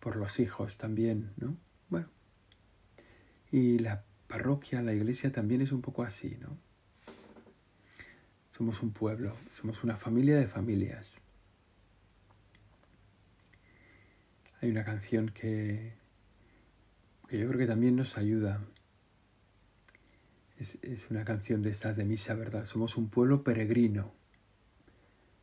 por 0.00 0.16
los 0.16 0.40
hijos 0.40 0.78
también, 0.78 1.34
¿no? 1.36 1.54
Bueno. 1.90 2.08
Y 3.52 3.78
la 3.78 4.04
parroquia, 4.26 4.80
la 4.80 4.94
iglesia 4.94 5.30
también 5.30 5.60
es 5.60 5.70
un 5.70 5.82
poco 5.82 6.02
así, 6.02 6.38
¿no? 6.40 6.56
Somos 8.56 8.82
un 8.82 8.90
pueblo, 8.90 9.36
somos 9.50 9.84
una 9.84 9.98
familia 9.98 10.38
de 10.38 10.46
familias. 10.46 11.20
Hay 14.62 14.70
una 14.70 14.82
canción 14.82 15.28
que, 15.28 15.92
que 17.28 17.38
yo 17.38 17.46
creo 17.48 17.58
que 17.58 17.66
también 17.66 17.96
nos 17.96 18.16
ayuda. 18.16 18.64
Es, 20.56 20.78
es 20.80 21.10
una 21.10 21.26
canción 21.26 21.60
de 21.60 21.68
estas 21.68 21.98
de 21.98 22.06
misa, 22.06 22.32
¿verdad? 22.32 22.64
Somos 22.64 22.96
un 22.96 23.10
pueblo 23.10 23.44
peregrino. 23.44 24.16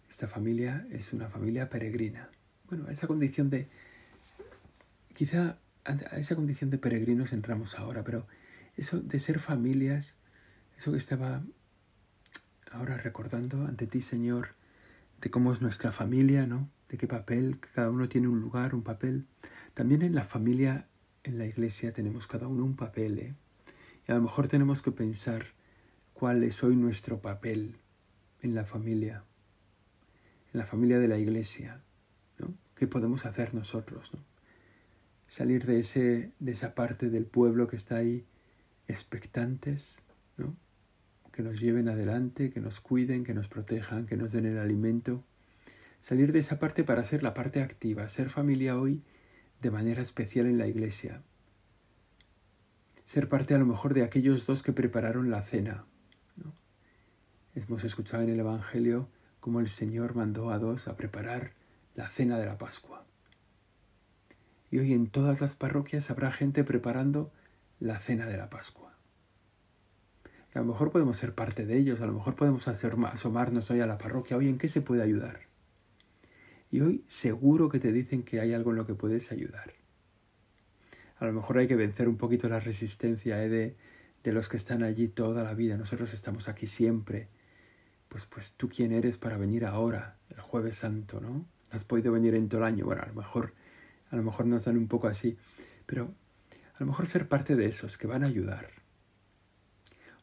Esta 0.09 0.27
familia 0.27 0.87
es 0.91 1.13
una 1.13 1.29
familia 1.29 1.69
peregrina. 1.69 2.29
Bueno, 2.69 2.87
a 2.87 2.91
esa 2.91 3.07
condición 3.07 3.49
de... 3.49 3.69
Quizá 5.15 5.57
a 5.85 6.17
esa 6.17 6.35
condición 6.35 6.69
de 6.71 6.77
peregrinos 6.77 7.31
entramos 7.31 7.77
ahora, 7.77 8.03
pero 8.03 8.27
eso 8.75 8.99
de 8.99 9.19
ser 9.19 9.39
familias, 9.39 10.15
eso 10.77 10.91
que 10.91 10.97
estaba 10.97 11.43
ahora 12.71 12.97
recordando 12.97 13.65
ante 13.65 13.87
ti, 13.87 14.01
Señor, 14.01 14.55
de 15.21 15.29
cómo 15.29 15.53
es 15.53 15.61
nuestra 15.61 15.91
familia, 15.91 16.47
¿no? 16.47 16.69
De 16.89 16.97
qué 16.97 17.07
papel, 17.07 17.59
cada 17.59 17.89
uno 17.89 18.09
tiene 18.09 18.27
un 18.27 18.41
lugar, 18.41 18.73
un 18.75 18.83
papel. 18.83 19.27
También 19.73 20.01
en 20.01 20.15
la 20.15 20.23
familia, 20.23 20.87
en 21.23 21.37
la 21.37 21.45
iglesia, 21.45 21.93
tenemos 21.93 22.27
cada 22.27 22.47
uno 22.47 22.65
un 22.65 22.75
papel, 22.75 23.19
¿eh? 23.19 23.35
Y 24.07 24.11
a 24.11 24.15
lo 24.15 24.21
mejor 24.21 24.47
tenemos 24.47 24.81
que 24.81 24.91
pensar 24.91 25.45
cuál 26.13 26.43
es 26.43 26.63
hoy 26.63 26.75
nuestro 26.75 27.21
papel 27.21 27.77
en 28.41 28.55
la 28.55 28.65
familia, 28.65 29.23
en 30.55 30.59
la 30.59 30.65
familia 30.65 30.99
de 30.99 31.09
la 31.09 31.17
iglesia, 31.17 31.81
¿no? 32.39 32.55
¿Qué 32.75 32.87
podemos 32.87 33.25
hacer 33.25 33.53
nosotros, 33.53 34.13
¿no? 34.13 34.23
Salir 35.27 35.65
de, 35.65 35.81
ese, 35.81 36.31
de 36.39 36.51
esa 36.53 36.73
parte 36.75 37.09
del 37.09 37.25
pueblo 37.25 37.67
que 37.67 37.75
está 37.75 37.97
ahí 37.97 38.25
expectantes, 38.87 40.01
¿no? 40.37 40.55
que 41.33 41.43
nos 41.43 41.59
lleven 41.59 41.89
adelante, 41.89 42.51
que 42.51 42.61
nos 42.61 42.79
cuiden, 42.79 43.25
que 43.25 43.33
nos 43.33 43.49
protejan, 43.49 44.05
que 44.05 44.15
nos 44.15 44.31
den 44.31 44.45
el 44.45 44.57
alimento. 44.57 45.25
Salir 46.01 46.31
de 46.31 46.39
esa 46.39 46.57
parte 46.57 46.85
para 46.85 47.03
ser 47.03 47.21
la 47.21 47.33
parte 47.33 47.61
activa, 47.61 48.07
ser 48.07 48.29
familia 48.29 48.79
hoy 48.79 49.03
de 49.61 49.71
manera 49.71 50.01
especial 50.01 50.45
en 50.45 50.57
la 50.57 50.67
iglesia. 50.67 51.21
Ser 53.05 53.27
parte 53.27 53.55
a 53.55 53.57
lo 53.57 53.65
mejor 53.65 53.93
de 53.93 54.03
aquellos 54.03 54.45
dos 54.45 54.63
que 54.63 54.71
prepararon 54.71 55.29
la 55.31 55.41
cena. 55.41 55.83
Hemos 57.55 57.83
escuchado 57.83 58.23
en 58.23 58.29
el 58.29 58.39
Evangelio 58.39 59.09
cómo 59.45 59.59
el 59.59 59.69
Señor 59.69 60.15
mandó 60.15 60.49
a 60.49 60.57
dos 60.57 60.87
a 60.87 60.97
preparar 60.97 61.53
la 61.93 62.09
cena 62.09 62.39
de 62.39 62.47
la 62.47 62.57
Pascua. 62.57 63.05
Y 64.71 64.79
hoy 64.79 64.93
en 64.93 65.05
todas 65.05 65.39
las 65.39 65.55
parroquias 65.55 66.09
habrá 66.09 66.31
gente 66.31 66.63
preparando 66.63 67.31
la 67.79 67.99
cena 67.99 68.25
de 68.25 68.37
la 68.37 68.49
Pascua 68.49 68.95
a 70.55 70.59
lo 70.59 70.65
mejor 70.65 70.89
podemos 70.89 71.17
ser 71.17 71.35
parte 71.35 71.65
de 71.65 71.77
ellos, 71.77 71.99
a 71.99 72.05
lo 72.05 72.13
mejor 72.13 72.35
podemos 72.35 72.65
asomarnos 72.69 73.69
hoy 73.71 73.81
a 73.81 73.85
la 73.85 73.97
parroquia, 73.97 74.37
hoy 74.37 74.47
en 74.47 74.57
qué 74.57 74.69
se 74.69 74.81
puede 74.81 75.03
ayudar. 75.03 75.41
Y 76.71 76.79
hoy 76.79 77.03
seguro 77.05 77.67
que 77.67 77.79
te 77.79 77.91
dicen 77.91 78.23
que 78.23 78.39
hay 78.39 78.53
algo 78.53 78.71
en 78.71 78.77
lo 78.77 78.85
que 78.87 78.95
puedes 78.95 79.33
ayudar. 79.33 79.73
A 81.17 81.25
lo 81.25 81.33
mejor 81.33 81.57
hay 81.57 81.67
que 81.67 81.75
vencer 81.75 82.07
un 82.07 82.15
poquito 82.15 82.47
la 82.47 82.61
resistencia 82.61 83.43
¿eh? 83.43 83.49
de, 83.49 83.75
de 84.23 84.31
los 84.31 84.47
que 84.47 84.55
están 84.55 84.81
allí 84.83 85.09
toda 85.09 85.43
la 85.43 85.53
vida. 85.53 85.75
Nosotros 85.75 86.13
estamos 86.13 86.47
aquí 86.47 86.67
siempre. 86.67 87.27
Pues, 88.09 88.25
pues 88.25 88.53
tú 88.53 88.69
quién 88.69 88.91
eres 88.91 89.17
para 89.17 89.37
venir 89.37 89.65
ahora, 89.65 90.17
el 90.29 90.39
jueves 90.39 90.77
santo, 90.77 91.19
¿no? 91.19 91.45
Has 91.71 91.83
podido 91.83 92.11
venir 92.11 92.35
en 92.35 92.47
todo 92.47 92.61
el 92.61 92.67
año. 92.67 92.85
Bueno, 92.85 93.01
a 93.01 93.07
lo 93.07 93.13
mejor, 93.13 93.53
a 94.09 94.15
lo 94.15 94.23
mejor 94.23 94.45
nos 94.45 94.65
dan 94.65 94.77
un 94.77 94.87
poco 94.87 95.07
así. 95.07 95.37
Pero 95.85 96.13
a 96.75 96.79
lo 96.79 96.85
mejor 96.85 97.07
ser 97.07 97.27
parte 97.27 97.55
de 97.55 97.65
esos 97.65 97.97
que 97.97 98.07
van 98.07 98.23
a 98.23 98.27
ayudar 98.27 98.69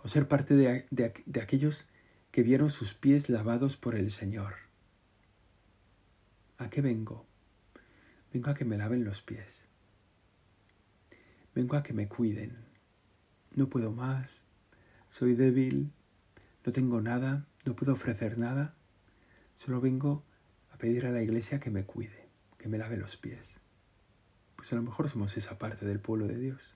o 0.02 0.08
ser 0.08 0.28
parte 0.28 0.54
de, 0.54 0.86
de, 0.90 1.40
aquellos 1.40 1.86
que 2.30 2.42
vieron 2.42 2.70
sus 2.70 2.94
pies 2.94 3.28
lavados 3.28 3.76
por 3.76 3.94
el 3.94 4.10
Señor. 4.10 4.54
¿A 6.58 6.70
qué 6.70 6.80
vengo? 6.80 7.26
Vengo 8.32 8.50
a 8.50 8.54
que 8.54 8.64
me 8.64 8.76
laven 8.76 9.04
los 9.04 9.22
pies. 9.22 9.64
Vengo 11.54 11.76
a 11.76 11.82
que 11.82 11.92
me 11.92 12.08
cuiden. 12.08 12.64
No 13.54 13.68
puedo 13.68 13.92
más. 13.92 14.44
Soy 15.10 15.34
débil. 15.34 15.92
No 16.64 16.72
tengo 16.72 17.00
nada. 17.00 17.46
No 17.64 17.76
puedo 17.76 17.92
ofrecer 17.92 18.38
nada. 18.38 18.74
Solo 19.56 19.80
vengo 19.80 20.24
a 20.72 20.78
pedir 20.78 21.06
a 21.06 21.10
la 21.10 21.22
iglesia 21.22 21.60
que 21.60 21.70
me 21.70 21.84
cuide, 21.84 22.28
que 22.58 22.68
me 22.68 22.78
lave 22.78 22.96
los 22.96 23.16
pies. 23.16 23.60
Pues 24.56 24.72
a 24.72 24.76
lo 24.76 24.82
mejor 24.82 25.08
somos 25.08 25.36
esa 25.36 25.58
parte 25.58 25.86
del 25.86 26.00
pueblo 26.00 26.26
de 26.26 26.38
Dios. 26.38 26.74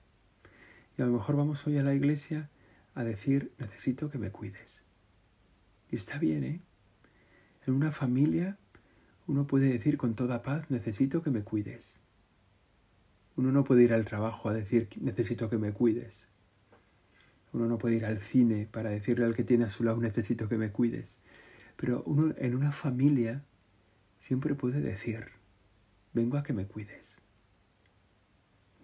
Y 0.97 1.01
a 1.01 1.05
lo 1.05 1.11
mejor 1.11 1.35
vamos 1.35 1.65
hoy 1.67 1.77
a 1.77 1.83
la 1.83 1.93
iglesia 1.93 2.49
a 2.95 3.03
decir, 3.03 3.53
necesito 3.59 4.09
que 4.09 4.17
me 4.17 4.31
cuides. 4.31 4.83
Y 5.89 5.95
está 5.95 6.17
bien, 6.17 6.43
¿eh? 6.43 6.61
En 7.65 7.73
una 7.73 7.91
familia 7.91 8.57
uno 9.27 9.45
puede 9.45 9.69
decir 9.69 9.97
con 9.97 10.15
toda 10.15 10.41
paz, 10.41 10.69
necesito 10.69 11.21
que 11.21 11.31
me 11.31 11.43
cuides. 11.43 11.99
Uno 13.35 13.51
no 13.51 13.65
puede 13.65 13.83
ir 13.83 13.93
al 13.93 14.05
trabajo 14.05 14.47
a 14.47 14.53
decir, 14.53 14.87
necesito 15.01 15.49
que 15.49 15.57
me 15.57 15.73
cuides. 15.73 16.29
Uno 17.53 17.67
no 17.67 17.77
puede 17.77 17.95
ir 17.95 18.05
al 18.05 18.21
cine 18.21 18.67
para 18.69 18.89
decirle 18.89 19.25
al 19.25 19.35
que 19.35 19.43
tiene 19.43 19.65
a 19.65 19.69
su 19.69 19.83
lado, 19.83 19.97
necesito 19.97 20.49
que 20.49 20.57
me 20.57 20.71
cuides. 20.71 21.17
Pero 21.75 22.03
uno 22.05 22.33
en 22.37 22.55
una 22.55 22.71
familia 22.71 23.43
siempre 24.19 24.55
puede 24.55 24.81
decir, 24.81 25.27
vengo 26.13 26.37
a 26.37 26.43
que 26.43 26.53
me 26.53 26.65
cuides. 26.65 27.17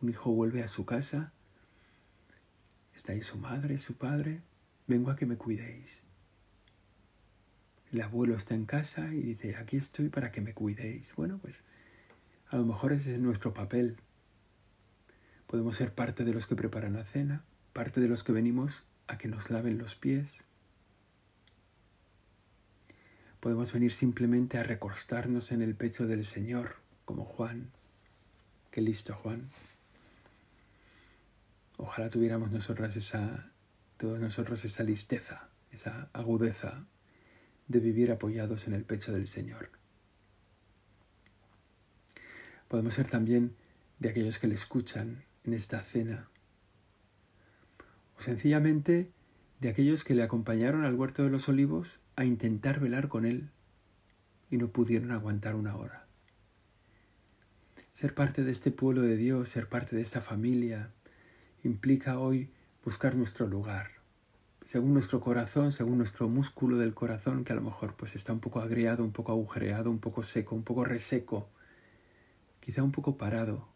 Un 0.01 0.09
hijo 0.09 0.31
vuelve 0.31 0.63
a 0.63 0.67
su 0.67 0.85
casa 0.85 1.33
¿Está 2.95 3.13
ahí 3.13 3.21
su 3.21 3.37
madre, 3.37 3.77
su 3.79 3.97
padre? 3.97 4.41
Vengo 4.87 5.11
a 5.11 5.15
que 5.15 5.25
me 5.25 5.37
cuidéis. 5.37 6.03
El 7.91 8.01
abuelo 8.01 8.35
está 8.35 8.55
en 8.55 8.65
casa 8.65 9.13
y 9.13 9.21
dice, 9.21 9.55
aquí 9.55 9.77
estoy 9.77 10.09
para 10.09 10.31
que 10.31 10.41
me 10.41 10.53
cuidéis. 10.53 11.13
Bueno, 11.15 11.39
pues 11.39 11.63
a 12.47 12.57
lo 12.57 12.65
mejor 12.65 12.93
ese 12.93 13.15
es 13.15 13.19
nuestro 13.19 13.53
papel. 13.53 13.97
Podemos 15.47 15.75
ser 15.75 15.93
parte 15.93 16.23
de 16.23 16.33
los 16.33 16.47
que 16.47 16.55
preparan 16.55 16.93
la 16.93 17.05
cena, 17.05 17.43
parte 17.73 17.99
de 17.99 18.07
los 18.07 18.23
que 18.23 18.31
venimos 18.31 18.83
a 19.07 19.17
que 19.17 19.27
nos 19.27 19.49
laven 19.49 19.77
los 19.77 19.95
pies. 19.95 20.43
Podemos 23.39 23.73
venir 23.73 23.91
simplemente 23.91 24.57
a 24.57 24.63
recostarnos 24.63 25.51
en 25.51 25.61
el 25.61 25.75
pecho 25.75 26.07
del 26.07 26.23
Señor, 26.23 26.77
como 27.03 27.25
Juan. 27.25 27.71
Qué 28.71 28.81
listo, 28.81 29.13
Juan. 29.15 29.49
Ojalá 31.77 32.09
tuviéramos 32.09 32.51
nosotras 32.51 32.95
esa, 32.95 33.51
todos 33.97 34.19
nosotros 34.19 34.63
esa 34.63 34.83
listeza, 34.83 35.49
esa 35.71 36.09
agudeza 36.13 36.85
de 37.67 37.79
vivir 37.79 38.11
apoyados 38.11 38.67
en 38.67 38.73
el 38.73 38.85
pecho 38.85 39.11
del 39.11 39.27
Señor. 39.27 39.71
Podemos 42.67 42.93
ser 42.93 43.07
también 43.07 43.55
de 43.99 44.09
aquellos 44.09 44.39
que 44.39 44.47
le 44.47 44.55
escuchan 44.55 45.23
en 45.43 45.53
esta 45.53 45.81
cena, 45.81 46.29
sencillamente 48.23 49.11
de 49.59 49.69
aquellos 49.69 50.03
que 50.03 50.15
le 50.15 50.23
acompañaron 50.23 50.85
al 50.85 50.95
huerto 50.95 51.23
de 51.23 51.29
los 51.29 51.49
olivos 51.49 51.99
a 52.15 52.25
intentar 52.25 52.79
velar 52.79 53.09
con 53.09 53.25
él 53.25 53.49
y 54.49 54.57
no 54.57 54.69
pudieron 54.69 55.11
aguantar 55.11 55.55
una 55.55 55.75
hora. 55.75 56.07
Ser 57.93 58.13
parte 58.13 58.43
de 58.43 58.51
este 58.51 58.71
pueblo 58.71 59.01
de 59.01 59.17
Dios, 59.17 59.49
ser 59.49 59.67
parte 59.67 59.95
de 59.95 60.01
esta 60.01 60.21
familia, 60.21 60.91
implica 61.63 62.17
hoy 62.17 62.49
buscar 62.83 63.15
nuestro 63.15 63.45
lugar, 63.45 63.91
según 64.63 64.93
nuestro 64.93 65.19
corazón, 65.19 65.71
según 65.71 65.97
nuestro 65.97 66.29
músculo 66.29 66.77
del 66.77 66.93
corazón, 66.93 67.43
que 67.43 67.51
a 67.51 67.55
lo 67.55 67.61
mejor 67.61 67.95
pues 67.95 68.15
está 68.15 68.31
un 68.31 68.39
poco 68.39 68.61
agriado, 68.61 69.03
un 69.03 69.11
poco 69.11 69.31
agujereado, 69.33 69.91
un 69.91 69.99
poco 69.99 70.23
seco, 70.23 70.55
un 70.55 70.63
poco 70.63 70.85
reseco, 70.85 71.49
quizá 72.61 72.83
un 72.83 72.91
poco 72.91 73.17
parado, 73.17 73.67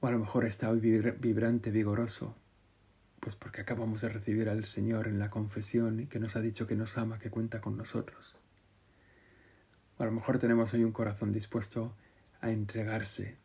o 0.00 0.06
a 0.06 0.10
lo 0.10 0.18
mejor 0.18 0.44
está 0.44 0.70
hoy 0.70 0.80
vibrante, 0.80 1.70
vigoroso, 1.70 2.36
pues 3.24 3.36
porque 3.36 3.62
acabamos 3.62 4.02
de 4.02 4.10
recibir 4.10 4.50
al 4.50 4.66
Señor 4.66 5.08
en 5.08 5.18
la 5.18 5.30
confesión 5.30 5.98
y 5.98 6.06
que 6.08 6.20
nos 6.20 6.36
ha 6.36 6.42
dicho 6.42 6.66
que 6.66 6.76
nos 6.76 6.98
ama, 6.98 7.18
que 7.18 7.30
cuenta 7.30 7.62
con 7.62 7.74
nosotros. 7.74 8.36
O 9.96 10.02
a 10.02 10.06
lo 10.06 10.12
mejor 10.12 10.38
tenemos 10.38 10.74
hoy 10.74 10.84
un 10.84 10.92
corazón 10.92 11.32
dispuesto 11.32 11.96
a 12.42 12.50
entregarse, 12.50 13.38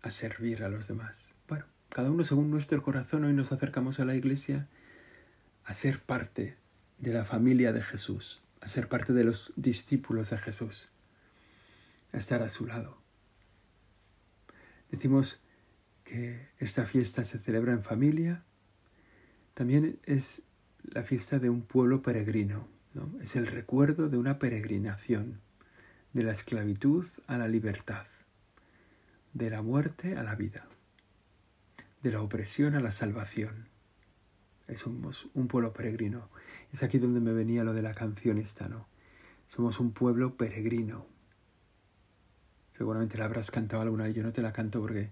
a 0.00 0.10
servir 0.10 0.62
a 0.62 0.68
los 0.68 0.86
demás. 0.86 1.34
Bueno, 1.48 1.64
cada 1.88 2.08
uno 2.08 2.22
según 2.22 2.52
nuestro 2.52 2.80
corazón 2.84 3.24
hoy 3.24 3.32
nos 3.32 3.50
acercamos 3.50 3.98
a 3.98 4.04
la 4.04 4.14
iglesia 4.14 4.68
a 5.64 5.74
ser 5.74 6.00
parte 6.00 6.56
de 6.98 7.12
la 7.12 7.24
familia 7.24 7.72
de 7.72 7.82
Jesús, 7.82 8.42
a 8.60 8.68
ser 8.68 8.88
parte 8.88 9.12
de 9.12 9.24
los 9.24 9.54
discípulos 9.56 10.30
de 10.30 10.38
Jesús, 10.38 10.88
a 12.12 12.18
estar 12.18 12.44
a 12.44 12.48
su 12.48 12.64
lado. 12.64 12.96
Decimos 14.88 15.40
que 16.06 16.48
esta 16.58 16.86
fiesta 16.86 17.26
se 17.26 17.38
celebra 17.38 17.74
en 17.74 17.82
familia, 17.82 18.42
también 19.52 19.98
es 20.04 20.40
la 20.82 21.02
fiesta 21.02 21.38
de 21.38 21.50
un 21.50 21.60
pueblo 21.60 22.00
peregrino, 22.00 22.66
¿no? 22.94 23.12
es 23.20 23.36
el 23.36 23.46
recuerdo 23.46 24.08
de 24.08 24.16
una 24.16 24.38
peregrinación, 24.38 25.42
de 26.14 26.22
la 26.22 26.32
esclavitud 26.32 27.04
a 27.26 27.36
la 27.36 27.46
libertad 27.46 28.06
de 29.36 29.50
la 29.50 29.60
muerte 29.60 30.16
a 30.16 30.22
la 30.22 30.34
vida, 30.34 30.66
de 32.02 32.10
la 32.10 32.22
opresión 32.22 32.74
a 32.74 32.80
la 32.80 32.90
salvación. 32.90 33.68
Somos 34.76 35.28
un 35.34 35.46
pueblo 35.46 35.74
peregrino. 35.74 36.30
Es 36.72 36.82
aquí 36.82 36.98
donde 36.98 37.20
me 37.20 37.32
venía 37.32 37.62
lo 37.62 37.74
de 37.74 37.82
la 37.82 37.92
canción 37.92 38.38
esta, 38.38 38.66
¿no? 38.68 38.88
Somos 39.54 39.78
un 39.78 39.92
pueblo 39.92 40.38
peregrino. 40.38 41.06
Seguramente 42.78 43.18
la 43.18 43.26
habrás 43.26 43.50
cantado 43.50 43.82
alguna 43.82 44.04
vez. 44.04 44.14
Yo 44.14 44.22
no 44.22 44.32
te 44.32 44.40
la 44.40 44.54
canto 44.54 44.80
porque, 44.80 45.10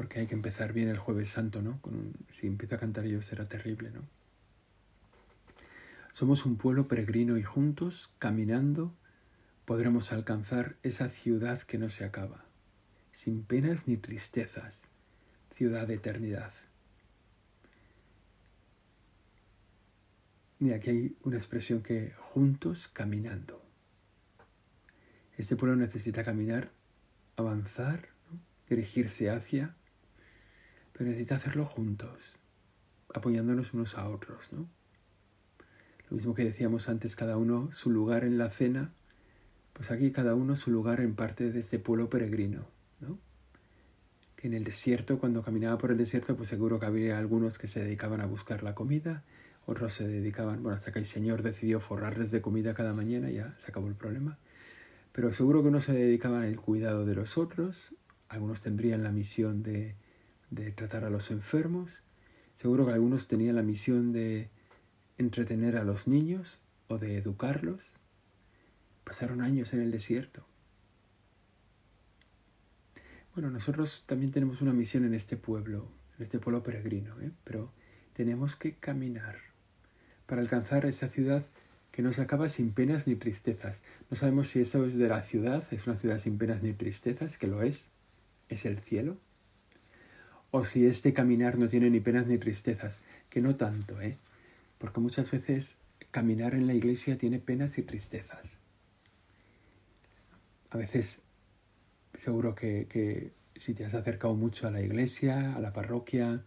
porque 0.00 0.20
hay 0.20 0.26
que 0.26 0.34
empezar 0.34 0.72
bien 0.72 0.88
el 0.88 0.96
Jueves 0.96 1.28
Santo, 1.28 1.60
¿no? 1.60 1.78
Si 2.32 2.46
empiezo 2.46 2.74
a 2.74 2.78
cantar 2.78 3.04
yo 3.04 3.20
será 3.20 3.46
terrible, 3.50 3.90
¿no? 3.90 4.00
Somos 6.14 6.46
un 6.46 6.56
pueblo 6.56 6.88
peregrino 6.88 7.36
y 7.36 7.42
juntos, 7.42 8.10
caminando, 8.18 8.94
podremos 9.66 10.10
alcanzar 10.10 10.74
esa 10.82 11.10
ciudad 11.10 11.60
que 11.60 11.76
no 11.76 11.90
se 11.90 12.06
acaba, 12.06 12.46
sin 13.12 13.42
penas 13.42 13.86
ni 13.86 13.98
tristezas, 13.98 14.86
ciudad 15.54 15.86
de 15.86 15.96
eternidad. 15.96 16.54
Y 20.60 20.72
aquí 20.72 20.88
hay 20.88 21.16
una 21.24 21.36
expresión 21.36 21.82
que 21.82 22.14
juntos 22.16 22.88
caminando. 22.88 23.62
Este 25.36 25.56
pueblo 25.56 25.76
necesita 25.76 26.24
caminar, 26.24 26.70
avanzar, 27.36 28.08
dirigirse 28.66 29.28
hacia, 29.28 29.76
pero 31.00 31.12
necesita 31.12 31.36
hacerlo 31.36 31.64
juntos, 31.64 32.36
apoyándonos 33.14 33.72
unos 33.72 33.94
a 33.94 34.06
otros, 34.06 34.52
¿no? 34.52 34.68
Lo 36.10 36.16
mismo 36.18 36.34
que 36.34 36.44
decíamos 36.44 36.90
antes, 36.90 37.16
cada 37.16 37.38
uno 37.38 37.72
su 37.72 37.90
lugar 37.90 38.22
en 38.22 38.36
la 38.36 38.50
cena, 38.50 38.92
pues 39.72 39.90
aquí 39.90 40.12
cada 40.12 40.34
uno 40.34 40.56
su 40.56 40.70
lugar 40.70 41.00
en 41.00 41.14
parte 41.14 41.50
de 41.52 41.60
este 41.60 41.78
pueblo 41.78 42.10
peregrino, 42.10 42.66
¿no? 43.00 43.18
Que 44.36 44.48
en 44.48 44.52
el 44.52 44.62
desierto, 44.62 45.18
cuando 45.18 45.42
caminaba 45.42 45.78
por 45.78 45.90
el 45.90 45.96
desierto, 45.96 46.36
pues 46.36 46.50
seguro 46.50 46.78
que 46.78 46.84
había 46.84 47.16
algunos 47.16 47.56
que 47.56 47.66
se 47.66 47.82
dedicaban 47.82 48.20
a 48.20 48.26
buscar 48.26 48.62
la 48.62 48.74
comida, 48.74 49.24
otros 49.64 49.94
se 49.94 50.06
dedicaban, 50.06 50.62
bueno, 50.62 50.76
hasta 50.76 50.92
que 50.92 50.98
el 50.98 51.06
Señor 51.06 51.42
decidió 51.42 51.80
forrarles 51.80 52.30
de 52.30 52.42
comida 52.42 52.74
cada 52.74 52.92
mañana, 52.92 53.30
ya 53.30 53.54
se 53.56 53.70
acabó 53.70 53.88
el 53.88 53.94
problema. 53.94 54.36
Pero 55.12 55.32
seguro 55.32 55.62
que 55.62 55.68
unos 55.68 55.84
se 55.84 55.94
dedicaban 55.94 56.42
al 56.42 56.60
cuidado 56.60 57.06
de 57.06 57.14
los 57.14 57.38
otros, 57.38 57.94
algunos 58.28 58.60
tendrían 58.60 59.02
la 59.02 59.12
misión 59.12 59.62
de, 59.62 59.96
de 60.50 60.72
tratar 60.72 61.04
a 61.04 61.10
los 61.10 61.30
enfermos, 61.30 62.02
seguro 62.56 62.86
que 62.86 62.92
algunos 62.92 63.28
tenían 63.28 63.56
la 63.56 63.62
misión 63.62 64.10
de 64.10 64.50
entretener 65.18 65.76
a 65.76 65.84
los 65.84 66.06
niños 66.06 66.58
o 66.88 66.98
de 66.98 67.16
educarlos. 67.16 67.96
Pasaron 69.04 69.40
años 69.42 69.72
en 69.72 69.80
el 69.80 69.90
desierto. 69.90 70.44
Bueno, 73.34 73.50
nosotros 73.50 74.02
también 74.06 74.32
tenemos 74.32 74.60
una 74.60 74.72
misión 74.72 75.04
en 75.04 75.14
este 75.14 75.36
pueblo, 75.36 75.88
en 76.18 76.24
este 76.24 76.38
pueblo 76.38 76.62
peregrino, 76.62 77.20
¿eh? 77.20 77.30
pero 77.44 77.72
tenemos 78.12 78.56
que 78.56 78.74
caminar 78.74 79.38
para 80.26 80.42
alcanzar 80.42 80.84
esa 80.84 81.08
ciudad 81.08 81.44
que 81.92 82.02
no 82.02 82.12
se 82.12 82.22
acaba 82.22 82.48
sin 82.48 82.72
penas 82.72 83.06
ni 83.06 83.14
tristezas. 83.14 83.82
No 84.10 84.16
sabemos 84.16 84.48
si 84.48 84.60
eso 84.60 84.84
es 84.84 84.98
de 84.98 85.08
la 85.08 85.22
ciudad, 85.22 85.64
es 85.72 85.86
una 85.86 85.96
ciudad 85.96 86.18
sin 86.18 86.38
penas 86.38 86.62
ni 86.62 86.72
tristezas, 86.72 87.38
que 87.38 87.46
lo 87.46 87.62
es, 87.62 87.92
es 88.48 88.64
el 88.64 88.80
cielo, 88.80 89.16
o 90.50 90.64
si 90.64 90.86
este 90.86 91.12
caminar 91.12 91.58
no 91.58 91.68
tiene 91.68 91.90
ni 91.90 92.00
penas 92.00 92.26
ni 92.26 92.38
tristezas, 92.38 93.00
que 93.28 93.40
no 93.40 93.56
tanto, 93.56 94.00
¿eh? 94.00 94.16
porque 94.78 95.00
muchas 95.00 95.30
veces 95.30 95.78
caminar 96.10 96.54
en 96.54 96.66
la 96.66 96.74
iglesia 96.74 97.18
tiene 97.18 97.38
penas 97.38 97.78
y 97.78 97.82
tristezas. 97.82 98.58
A 100.70 100.76
veces 100.78 101.22
seguro 102.14 102.54
que, 102.54 103.32
si 103.56 103.74
te 103.74 103.84
has 103.84 103.94
acercado 103.94 104.34
mucho 104.34 104.66
a 104.66 104.70
la 104.70 104.80
iglesia, 104.80 105.54
a 105.54 105.60
la 105.60 105.72
parroquia, 105.72 106.42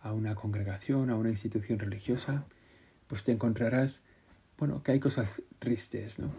a 0.00 0.12
una 0.12 0.34
congregación, 0.34 1.10
a 1.10 1.16
una 1.16 1.30
institución 1.30 1.78
religiosa, 1.78 2.44
pues 3.06 3.24
te 3.24 3.32
encontrarás, 3.32 4.02
bueno, 4.58 4.82
que 4.82 4.92
hay 4.92 5.00
cosas 5.00 5.42
tristes, 5.58 6.18
¿no? 6.18 6.30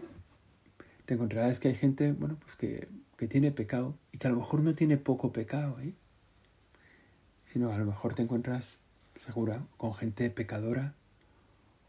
Te 1.04 1.14
encontrarás 1.14 1.60
que 1.60 1.68
hay 1.68 1.74
gente, 1.74 2.12
bueno, 2.12 2.36
pues 2.40 2.56
que, 2.56 2.88
que 3.16 3.28
tiene 3.28 3.52
pecado 3.52 3.96
y 4.12 4.18
que 4.18 4.26
a 4.26 4.30
lo 4.30 4.36
mejor 4.36 4.60
no 4.60 4.74
tiene 4.74 4.96
poco 4.96 5.32
pecado, 5.32 5.78
¿eh? 5.80 5.94
Sino 7.56 7.72
a 7.72 7.78
lo 7.78 7.86
mejor 7.86 8.14
te 8.14 8.20
encuentras, 8.20 8.80
segura, 9.14 9.66
con 9.78 9.94
gente 9.94 10.28
pecadora 10.28 10.92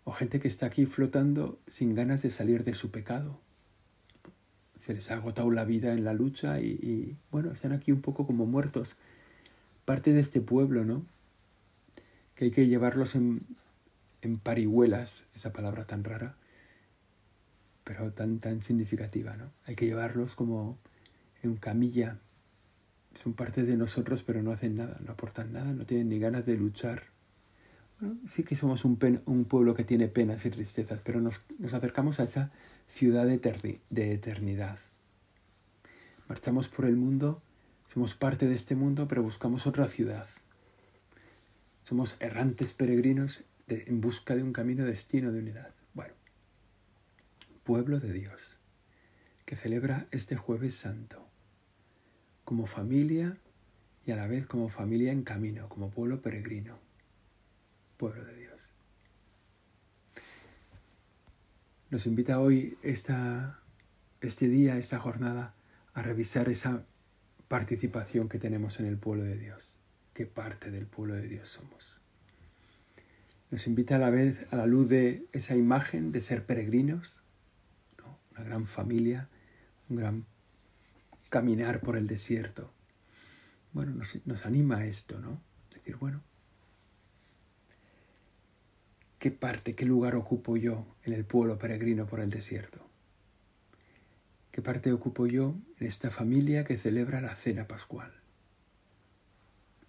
o 0.06 0.14
gente 0.14 0.40
que 0.40 0.48
está 0.48 0.66
aquí 0.66 0.86
flotando 0.86 1.60
sin 1.68 1.94
ganas 1.94 2.22
de 2.22 2.30
salir 2.30 2.64
de 2.64 2.74
su 2.74 2.90
pecado. 2.90 3.38
Se 4.80 4.94
les 4.94 5.12
ha 5.12 5.16
agotado 5.16 5.52
la 5.52 5.66
vida 5.66 5.92
en 5.92 6.06
la 6.06 6.14
lucha 6.14 6.62
y, 6.62 7.18
bueno, 7.32 7.52
están 7.52 7.74
aquí 7.74 7.92
un 7.92 8.00
poco 8.00 8.26
como 8.26 8.46
muertos. 8.46 8.96
Parte 9.84 10.14
de 10.14 10.22
este 10.22 10.40
pueblo, 10.40 10.86
¿no? 10.86 11.06
Que 12.36 12.46
hay 12.46 12.52
que 12.52 12.68
llevarlos 12.68 13.16
en, 13.16 13.42
en 14.22 14.38
parihuelas, 14.38 15.26
esa 15.36 15.52
palabra 15.52 15.86
tan 15.86 16.06
rara, 16.06 16.38
pero 17.84 18.14
tan, 18.14 18.40
tan 18.40 18.62
significativa, 18.62 19.36
¿no? 19.36 19.52
Hay 19.66 19.76
que 19.76 19.86
llevarlos 19.86 20.38
como 20.38 20.78
en 21.44 21.58
camilla. 21.58 22.20
Son 23.22 23.34
parte 23.34 23.64
de 23.64 23.78
nosotros, 23.78 24.24
pero 24.24 24.42
no 24.42 24.52
hacen 24.52 24.78
nada, 24.78 25.00
no 25.04 25.12
aportan 25.12 25.52
nada, 25.52 25.74
no 25.74 25.86
tienen 25.86 26.10
ni 26.10 26.20
ganas 26.20 26.46
de 26.46 26.56
luchar 26.56 27.18
sí 28.28 28.44
que 28.44 28.56
somos 28.56 28.86
un, 28.86 28.98
pueblo 29.46 29.76
que 29.76 29.84
tiene 29.84 30.08
penas 30.08 30.46
y 30.46 30.50
tristezas, 30.50 31.02
pero 31.02 31.20
nos, 31.20 31.42
acercamos 31.74 32.20
a 32.20 32.24
esa 32.24 32.52
ciudad 32.88 33.26
de, 33.26 33.80
de 33.90 34.14
eternidad. 34.14 34.80
Marchamos 36.30 36.70
por 36.70 36.86
el 36.86 36.96
mundo, 36.96 37.42
somos 37.94 38.14
parte 38.14 38.48
de 38.48 38.56
este 38.56 38.76
mundo, 38.76 39.08
pero 39.08 39.24
buscamos 39.24 39.66
otra 39.66 39.88
ciudad. 39.88 40.28
Somos 41.84 42.18
errantes 42.20 42.74
peregrinos 42.74 43.44
en 43.68 44.02
busca 44.02 44.36
de 44.36 44.44
un 44.44 44.54
camino 44.54 44.86
destino 44.86 45.32
de 45.32 45.40
unidad. 45.40 45.74
Bueno, 45.94 46.14
pueblo 47.64 48.00
de 48.00 48.14
Dios, 48.14 48.60
que 49.46 49.56
celebra 49.56 50.08
este 50.12 50.36
jueves 50.36 50.76
santo, 50.76 51.27
como 52.48 52.66
familia 52.66 53.36
y 54.06 54.12
a 54.12 54.16
la 54.16 54.26
vez 54.26 54.48
como 54.48 54.70
familia 54.70 55.12
en 55.12 55.24
camino, 55.24 55.68
como 55.68 55.90
pueblo 55.90 56.22
peregrino 56.22 56.80
pueblo 57.98 58.24
de 58.24 58.36
Dios. 58.38 58.62
Nos 61.90 62.06
invita 62.06 62.40
hoy 62.40 62.78
este 62.84 64.48
día, 64.48 64.78
esta 64.78 64.98
jornada, 64.98 65.56
a 65.94 66.02
revisar 66.02 66.48
esa 66.48 66.86
participación 67.50 68.30
que 68.30 68.40
tenemos 68.40 68.80
en 68.80 68.86
el 68.86 68.98
pueblo 68.98 69.26
de 69.26 69.38
Dios. 69.38 69.76
¿Qué 70.14 70.26
parte 70.26 70.72
del 70.72 70.86
pueblo 70.86 71.16
de 71.16 71.28
Dios 71.28 71.50
somos? 71.50 72.00
Nos 73.52 73.68
invita 73.68 73.98
a 73.98 74.00
la 74.00 74.10
vez 74.10 74.48
a 74.54 74.56
la 74.56 74.68
luz 74.68 74.88
de 74.88 75.28
esa 75.34 75.58
imagen 75.58 76.14
de 76.14 76.22
ser 76.22 76.46
peregrinos, 76.46 77.24
una 78.32 78.46
gran 78.46 78.68
familia, 78.68 79.28
un 79.90 79.98
gran 79.98 80.26
caminar 81.30 81.82
por 81.82 81.98
el 81.98 82.08
desierto. 82.08 82.72
Bueno, 83.74 83.94
nos, 83.94 84.26
nos 84.26 84.46
anima 84.46 84.86
esto, 84.86 85.20
¿no? 85.20 85.42
Decir, 85.74 85.98
bueno, 85.98 86.22
¿Qué 89.20 89.32
parte, 89.32 89.74
qué 89.74 89.86
lugar 89.86 90.16
ocupo 90.16 90.58
yo 90.58 90.86
en 91.04 91.14
el 91.14 91.26
pueblo 91.26 91.58
peregrino 91.58 92.06
por 92.06 92.20
el 92.20 92.30
desierto? 92.30 92.88
¿Qué 94.52 94.62
parte 94.62 94.94
ocupo 94.94 95.26
yo 95.26 95.56
en 95.80 95.88
esta 95.88 96.12
familia 96.12 96.66
que 96.66 96.78
celebra 96.78 97.20
la 97.20 97.36
cena 97.36 97.68
pascual? 97.68 98.14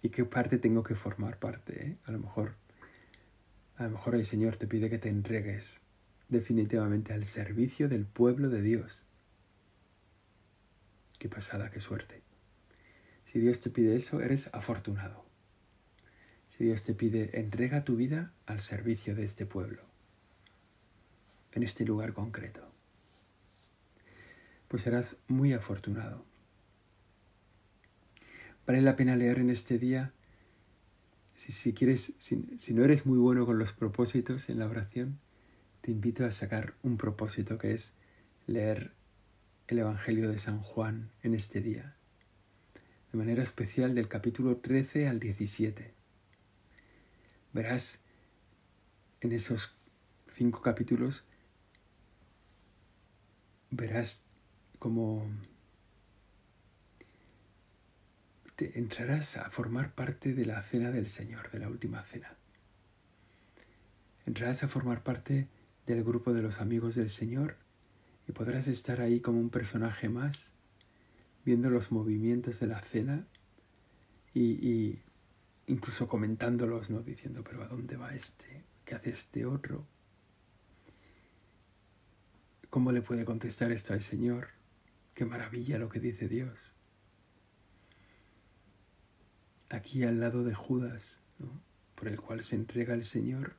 ¿Y 0.01 0.09
qué 0.09 0.25
parte 0.25 0.57
tengo 0.57 0.81
que 0.81 0.95
formar 0.95 1.37
parte? 1.37 1.85
Eh? 1.85 1.97
A 2.05 2.11
lo 2.11 2.17
mejor, 2.17 2.55
a 3.75 3.83
lo 3.83 3.91
mejor 3.91 4.15
el 4.15 4.25
Señor 4.25 4.57
te 4.57 4.65
pide 4.65 4.89
que 4.89 4.97
te 4.97 5.09
entregues 5.09 5.81
definitivamente 6.27 7.13
al 7.13 7.25
servicio 7.25 7.87
del 7.87 8.07
pueblo 8.07 8.49
de 8.49 8.63
Dios. 8.63 9.05
Qué 11.19 11.29
pasada, 11.29 11.69
qué 11.69 11.79
suerte. 11.79 12.23
Si 13.25 13.39
Dios 13.39 13.59
te 13.59 13.69
pide 13.69 13.95
eso, 13.95 14.21
eres 14.21 14.49
afortunado. 14.53 15.29
Dios 16.59 16.83
te 16.83 16.93
pide, 16.93 17.39
entrega 17.39 17.85
tu 17.85 17.95
vida 17.95 18.33
al 18.45 18.59
servicio 18.59 19.15
de 19.15 19.23
este 19.23 19.45
pueblo, 19.45 19.81
en 21.53 21.63
este 21.63 21.85
lugar 21.85 22.11
concreto. 22.11 22.69
Pues 24.67 24.83
serás 24.83 25.15
muy 25.29 25.53
afortunado. 25.53 26.25
Vale 28.67 28.81
la 28.81 28.97
pena 28.97 29.15
leer 29.15 29.39
en 29.39 29.49
este 29.49 29.79
día, 29.79 30.11
si, 31.31 31.73
quieres, 31.73 32.11
si, 32.19 32.43
si 32.59 32.73
no 32.73 32.83
eres 32.83 33.05
muy 33.05 33.17
bueno 33.17 33.45
con 33.45 33.57
los 33.57 33.71
propósitos 33.71 34.49
en 34.49 34.59
la 34.59 34.67
oración, 34.67 35.17
te 35.79 35.91
invito 35.91 36.25
a 36.25 36.31
sacar 36.33 36.73
un 36.83 36.97
propósito 36.97 37.57
que 37.57 37.71
es 37.71 37.93
leer 38.47 38.91
el 39.69 39.79
Evangelio 39.79 40.29
de 40.29 40.37
San 40.37 40.61
Juan 40.61 41.11
en 41.23 41.33
este 41.33 41.61
día, 41.61 41.95
de 43.11 43.17
manera 43.17 43.43
especial 43.43 43.95
del 43.95 44.07
capítulo 44.07 44.57
13 44.57 45.07
al 45.07 45.19
17 45.19 45.99
verás 47.53 47.99
en 49.21 49.31
esos 49.31 49.75
cinco 50.27 50.61
capítulos, 50.61 51.25
verás 53.71 54.23
cómo 54.77 55.25
te 58.55 58.77
entrarás 58.79 59.37
a 59.37 59.49
formar 59.49 59.93
parte 59.93 60.33
de 60.33 60.45
la 60.45 60.61
cena 60.63 60.91
del 60.91 61.09
Señor, 61.09 61.49
de 61.51 61.59
la 61.59 61.69
última 61.69 62.03
cena. 62.03 62.35
Entrarás 64.25 64.63
a 64.63 64.67
formar 64.67 65.03
parte 65.03 65.47
del 65.85 66.03
grupo 66.03 66.33
de 66.33 66.41
los 66.41 66.61
amigos 66.61 66.95
del 66.95 67.09
Señor 67.09 67.57
y 68.29 68.31
podrás 68.31 68.67
estar 68.67 69.01
ahí 69.01 69.21
como 69.21 69.39
un 69.39 69.49
personaje 69.49 70.07
más 70.07 70.51
viendo 71.43 71.71
los 71.71 71.91
movimientos 71.91 72.59
de 72.59 72.67
la 72.67 72.79
cena 72.79 73.25
y, 74.35 74.99
incluso 75.65 76.07
comentándolos, 76.07 76.91
¿no? 76.91 77.01
Diciendo, 77.01 77.43
pero 77.43 77.63
¿a 77.63 77.67
dónde 77.67 77.97
va 77.97 78.13
este? 78.13 78.63
¿Qué 78.85 78.93
hace 78.93 79.09
este 79.09 79.47
otro? 79.47 79.83
¿Cómo 82.69 82.91
le 82.91 83.01
puede 83.01 83.25
contestar 83.25 83.71
esto 83.71 83.93
al 83.93 84.03
Señor? 84.03 84.49
Qué 85.15 85.25
maravilla 85.25 85.79
lo 85.79 85.89
que 85.89 85.99
dice 85.99 86.27
Dios. 86.27 86.75
Aquí 89.69 90.03
al 90.03 90.19
lado 90.19 90.43
de 90.43 90.53
Judas, 90.53 91.19
¿no? 91.39 91.59
por 91.95 92.07
el 92.07 92.21
cual 92.21 92.43
se 92.43 92.55
entrega 92.55 92.93
el 92.93 93.05
Señor. 93.05 93.55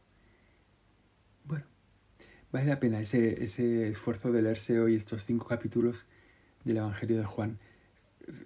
Vale 2.52 2.66
la 2.66 2.80
pena 2.80 3.00
ese, 3.00 3.44
ese 3.44 3.88
esfuerzo 3.88 4.32
de 4.32 4.42
leerse 4.42 4.80
hoy 4.80 4.96
estos 4.96 5.24
cinco 5.24 5.46
capítulos 5.46 6.06
del 6.64 6.78
Evangelio 6.78 7.18
de 7.18 7.24
Juan. 7.24 7.58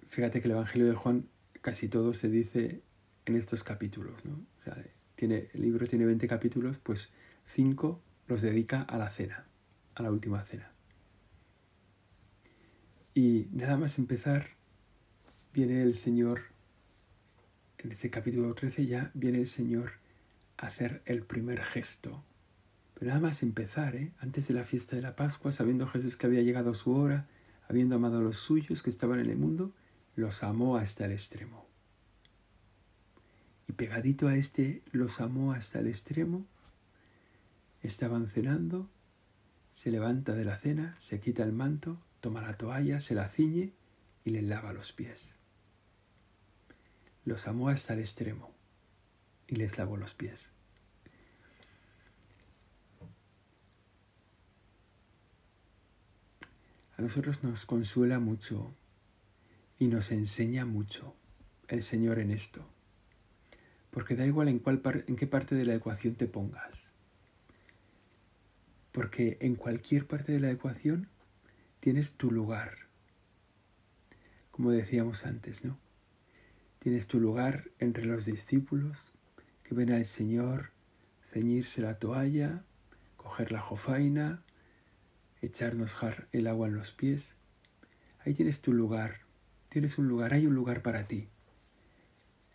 Fíjate 0.07 0.41
que 0.41 0.47
el 0.47 0.53
Evangelio 0.53 0.87
de 0.87 0.93
Juan 0.93 1.25
casi 1.61 1.87
todo 1.87 2.13
se 2.13 2.29
dice 2.29 2.81
en 3.25 3.35
estos 3.35 3.63
capítulos, 3.63 4.23
¿no? 4.23 4.33
O 4.33 4.61
sea, 4.61 4.77
tiene, 5.15 5.49
el 5.53 5.61
libro 5.61 5.87
tiene 5.87 6.05
20 6.05 6.27
capítulos, 6.27 6.77
pues 6.77 7.09
5 7.47 7.99
los 8.27 8.41
dedica 8.41 8.81
a 8.83 8.97
la 8.97 9.09
cena, 9.09 9.45
a 9.95 10.03
la 10.03 10.11
última 10.11 10.43
cena. 10.43 10.71
Y 13.15 13.47
nada 13.51 13.77
más 13.77 13.97
empezar, 13.97 14.49
viene 15.53 15.81
el 15.81 15.95
Señor, 15.95 16.41
en 17.79 17.91
ese 17.91 18.09
capítulo 18.09 18.53
13 18.53 18.85
ya 18.85 19.11
viene 19.13 19.39
el 19.39 19.47
Señor 19.47 19.93
a 20.57 20.67
hacer 20.67 21.01
el 21.05 21.23
primer 21.23 21.63
gesto. 21.63 22.23
Pero 22.95 23.09
nada 23.09 23.19
más 23.19 23.43
empezar, 23.43 23.95
¿eh? 23.95 24.13
antes 24.19 24.47
de 24.47 24.53
la 24.53 24.63
fiesta 24.63 24.95
de 24.95 25.01
la 25.01 25.15
Pascua, 25.15 25.51
sabiendo 25.51 25.85
Jesús 25.85 26.15
que 26.15 26.27
había 26.27 26.41
llegado 26.41 26.73
su 26.73 26.95
hora, 26.95 27.27
habiendo 27.67 27.95
amado 27.95 28.19
a 28.19 28.21
los 28.21 28.37
suyos 28.37 28.81
que 28.81 28.89
estaban 28.89 29.19
en 29.19 29.29
el 29.29 29.37
mundo, 29.37 29.73
los 30.15 30.43
amó 30.43 30.77
hasta 30.77 31.05
el 31.05 31.11
extremo. 31.11 31.67
Y 33.67 33.73
pegadito 33.73 34.27
a 34.27 34.35
este 34.35 34.81
los 34.91 35.19
amó 35.19 35.51
hasta 35.51 35.79
el 35.79 35.87
extremo, 35.87 36.45
estaban 37.81 38.27
cenando, 38.27 38.89
se 39.73 39.91
levanta 39.91 40.33
de 40.33 40.45
la 40.45 40.57
cena, 40.57 40.95
se 40.99 41.19
quita 41.19 41.43
el 41.43 41.51
manto, 41.51 42.01
toma 42.21 42.41
la 42.41 42.53
toalla, 42.53 43.01
se 43.01 43.13
la 43.13 43.27
ciñe 43.27 43.73
y 44.23 44.29
le 44.29 44.41
lava 44.41 44.71
los 44.71 44.93
pies. 44.93 45.35
Los 47.25 47.47
amó 47.47 47.69
hasta 47.69 47.93
el 47.93 47.99
extremo 47.99 48.53
y 49.47 49.55
les 49.55 49.77
lavó 49.77 49.97
los 49.97 50.13
pies. 50.13 50.51
A 56.97 57.01
nosotros 57.01 57.43
nos 57.43 57.65
consuela 57.65 58.19
mucho 58.19 58.73
y 59.77 59.87
nos 59.87 60.11
enseña 60.11 60.65
mucho 60.65 61.13
el 61.67 61.83
Señor 61.83 62.19
en 62.19 62.31
esto. 62.31 62.65
Porque 63.91 64.15
da 64.15 64.25
igual 64.25 64.47
en, 64.47 64.59
cuál 64.59 64.81
en 65.07 65.15
qué 65.15 65.27
parte 65.27 65.55
de 65.55 65.65
la 65.65 65.75
ecuación 65.75 66.15
te 66.15 66.27
pongas. 66.27 66.91
Porque 68.91 69.37
en 69.41 69.55
cualquier 69.55 70.07
parte 70.07 70.31
de 70.31 70.39
la 70.39 70.51
ecuación 70.51 71.09
tienes 71.81 72.13
tu 72.13 72.31
lugar. 72.31 72.77
Como 74.51 74.71
decíamos 74.71 75.25
antes, 75.25 75.65
¿no? 75.65 75.77
Tienes 76.79 77.07
tu 77.07 77.19
lugar 77.19 77.71
entre 77.79 78.05
los 78.05 78.25
discípulos 78.25 79.11
que 79.63 79.75
ven 79.75 79.91
al 79.91 80.05
Señor 80.05 80.71
ceñirse 81.29 81.81
la 81.81 81.99
toalla, 81.99 82.63
coger 83.17 83.51
la 83.51 83.59
jofaina, 83.59 84.44
echarnos 85.45 85.93
el 86.31 86.47
agua 86.47 86.67
en 86.67 86.75
los 86.75 86.91
pies. 86.91 87.35
Ahí 88.25 88.33
tienes 88.33 88.61
tu 88.61 88.73
lugar, 88.73 89.21
tienes 89.69 89.97
un 89.97 90.07
lugar, 90.07 90.33
hay 90.33 90.47
un 90.47 90.55
lugar 90.55 90.81
para 90.81 91.07
ti, 91.07 91.29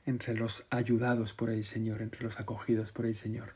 entre 0.07 0.35
los 0.35 0.67
ayudados 0.71 1.33
por 1.33 1.51
el 1.51 1.65
Señor, 1.65 2.03
entre 2.03 2.23
los 2.23 2.41
acogidos 2.41 2.93
por 2.93 3.07
el 3.07 3.15
Señor. 3.15 3.55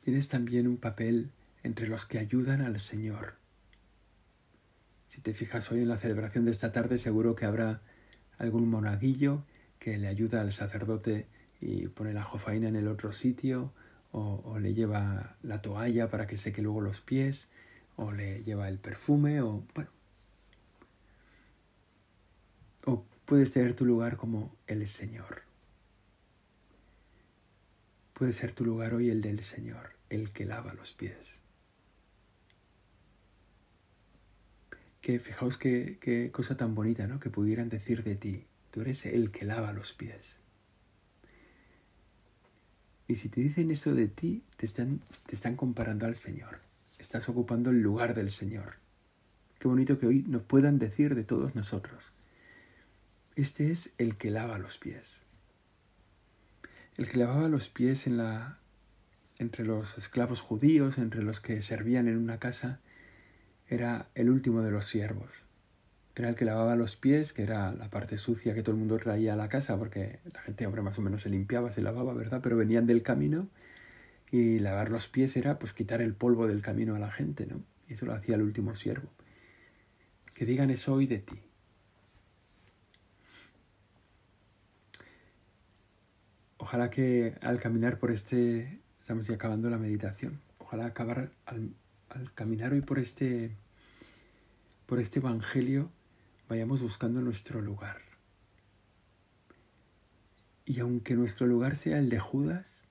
Tienes 0.00 0.28
también 0.28 0.66
un 0.66 0.76
papel 0.76 1.30
entre 1.62 1.86
los 1.86 2.06
que 2.06 2.18
ayudan 2.18 2.62
al 2.62 2.80
Señor. 2.80 3.34
Si 5.08 5.20
te 5.20 5.34
fijas 5.34 5.70
hoy 5.72 5.80
en 5.80 5.88
la 5.88 5.98
celebración 5.98 6.44
de 6.44 6.52
esta 6.52 6.72
tarde, 6.72 6.98
seguro 6.98 7.34
que 7.34 7.44
habrá 7.44 7.82
algún 8.38 8.68
monaguillo 8.68 9.44
que 9.78 9.98
le 9.98 10.08
ayuda 10.08 10.40
al 10.40 10.52
sacerdote 10.52 11.26
y 11.60 11.88
pone 11.88 12.12
la 12.12 12.24
jofaina 12.24 12.68
en 12.68 12.76
el 12.76 12.88
otro 12.88 13.12
sitio, 13.12 13.72
o, 14.12 14.58
le 14.58 14.74
lleva 14.74 15.36
la 15.42 15.62
toalla 15.62 16.10
para 16.10 16.26
que 16.26 16.36
seque 16.36 16.62
luego 16.62 16.80
los 16.80 17.00
pies, 17.00 17.48
o 17.96 18.12
le 18.12 18.42
lleva 18.42 18.68
el 18.68 18.78
perfume, 18.78 19.40
o 19.40 19.62
bueno. 19.74 19.90
O 22.84 23.04
puedes 23.24 23.52
tener 23.52 23.74
tu 23.74 23.84
lugar 23.84 24.16
como 24.16 24.54
el 24.66 24.86
Señor. 24.88 25.42
Puede 28.14 28.32
ser 28.32 28.52
tu 28.52 28.64
lugar 28.64 28.94
hoy 28.94 29.10
el 29.10 29.22
del 29.22 29.40
Señor, 29.42 29.92
el 30.10 30.32
que 30.32 30.44
lava 30.44 30.74
los 30.74 30.92
pies. 30.92 31.38
Que 35.00 35.18
fijaos 35.18 35.56
qué, 35.56 35.98
qué 36.00 36.30
cosa 36.30 36.56
tan 36.56 36.74
bonita, 36.74 37.06
¿no? 37.06 37.20
Que 37.20 37.30
pudieran 37.30 37.70
decir 37.70 38.02
de 38.02 38.16
ti, 38.16 38.44
tú 38.70 38.82
eres 38.82 39.06
el 39.06 39.30
que 39.30 39.46
lava 39.46 39.72
los 39.72 39.94
pies. 39.94 40.39
Y 43.10 43.16
si 43.16 43.28
te 43.28 43.40
dicen 43.40 43.72
eso 43.72 43.92
de 43.92 44.06
ti, 44.06 44.44
te 44.56 44.66
están, 44.66 45.00
te 45.26 45.34
están 45.34 45.56
comparando 45.56 46.06
al 46.06 46.14
Señor. 46.14 46.60
Estás 47.00 47.28
ocupando 47.28 47.70
el 47.70 47.82
lugar 47.82 48.14
del 48.14 48.30
Señor. 48.30 48.74
Qué 49.58 49.66
bonito 49.66 49.98
que 49.98 50.06
hoy 50.06 50.22
nos 50.28 50.42
puedan 50.42 50.78
decir 50.78 51.16
de 51.16 51.24
todos 51.24 51.56
nosotros. 51.56 52.12
Este 53.34 53.72
es 53.72 53.90
el 53.98 54.16
que 54.16 54.30
lava 54.30 54.60
los 54.60 54.78
pies. 54.78 55.22
El 56.96 57.08
que 57.08 57.18
lavaba 57.18 57.48
los 57.48 57.68
pies 57.68 58.06
entre 58.06 59.64
los 59.64 59.98
esclavos 59.98 60.40
judíos, 60.40 60.96
entre 60.96 61.24
los 61.24 61.40
que 61.40 61.62
servían 61.62 62.06
en 62.06 62.16
una 62.16 62.38
casa, 62.38 62.78
era 63.66 64.08
el 64.14 64.30
último 64.30 64.62
de 64.62 64.70
los 64.70 64.86
siervos. 64.86 65.46
Era 66.16 66.28
el 66.28 66.34
que 66.34 66.44
lavaba 66.44 66.76
los 66.76 66.96
pies, 66.96 67.32
que 67.32 67.42
era 67.42 67.72
la 67.72 67.88
parte 67.88 68.18
sucia 68.18 68.52
que 68.52 68.62
todo 68.62 68.72
el 68.72 68.78
mundo 68.78 68.98
traía 68.98 69.32
a 69.32 69.36
la 69.36 69.48
casa, 69.48 69.78
porque 69.78 70.18
la 70.34 70.42
gente, 70.42 70.66
hombre, 70.66 70.82
más 70.82 70.98
o 70.98 71.02
menos 71.02 71.22
se 71.22 71.30
limpiaba, 71.30 71.70
se 71.70 71.80
lavaba, 71.80 72.12
¿verdad? 72.12 72.40
Pero 72.42 72.56
venían 72.56 72.86
del 72.86 73.02
camino 73.02 73.48
y 74.30 74.58
lavar 74.58 74.90
los 74.90 75.08
pies 75.08 75.36
era 75.36 75.58
pues 75.58 75.72
quitar 75.72 76.02
el 76.02 76.14
polvo 76.14 76.46
del 76.46 76.62
camino 76.62 76.94
a 76.94 76.98
la 76.98 77.10
gente, 77.10 77.46
¿no? 77.46 77.62
Y 77.88 77.94
eso 77.94 78.06
lo 78.06 78.12
hacía 78.14 78.36
el 78.36 78.42
último 78.42 78.74
siervo. 78.74 79.08
Que 80.34 80.44
digan 80.44 80.70
eso 80.70 80.94
hoy 80.94 81.06
de 81.06 81.18
ti. 81.18 81.40
Ojalá 86.58 86.90
que 86.90 87.34
al 87.40 87.58
caminar 87.58 87.98
por 87.98 88.10
este, 88.10 88.80
estamos 89.00 89.26
ya 89.26 89.34
acabando 89.34 89.70
la 89.70 89.78
meditación, 89.78 90.40
ojalá 90.58 90.86
acabar 90.86 91.32
al, 91.46 91.74
al 92.10 92.32
caminar 92.34 92.72
hoy 92.72 92.82
por 92.82 92.98
este, 92.98 93.56
por 94.86 95.00
este 95.00 95.20
Evangelio, 95.20 95.90
vayamos 96.50 96.82
buscando 96.82 97.20
nuestro 97.20 97.60
lugar. 97.60 97.98
Y 100.64 100.80
aunque 100.80 101.14
nuestro 101.14 101.46
lugar 101.46 101.76
sea 101.76 102.00
el 102.00 102.08
de 102.08 102.18
Judas, 102.18 102.88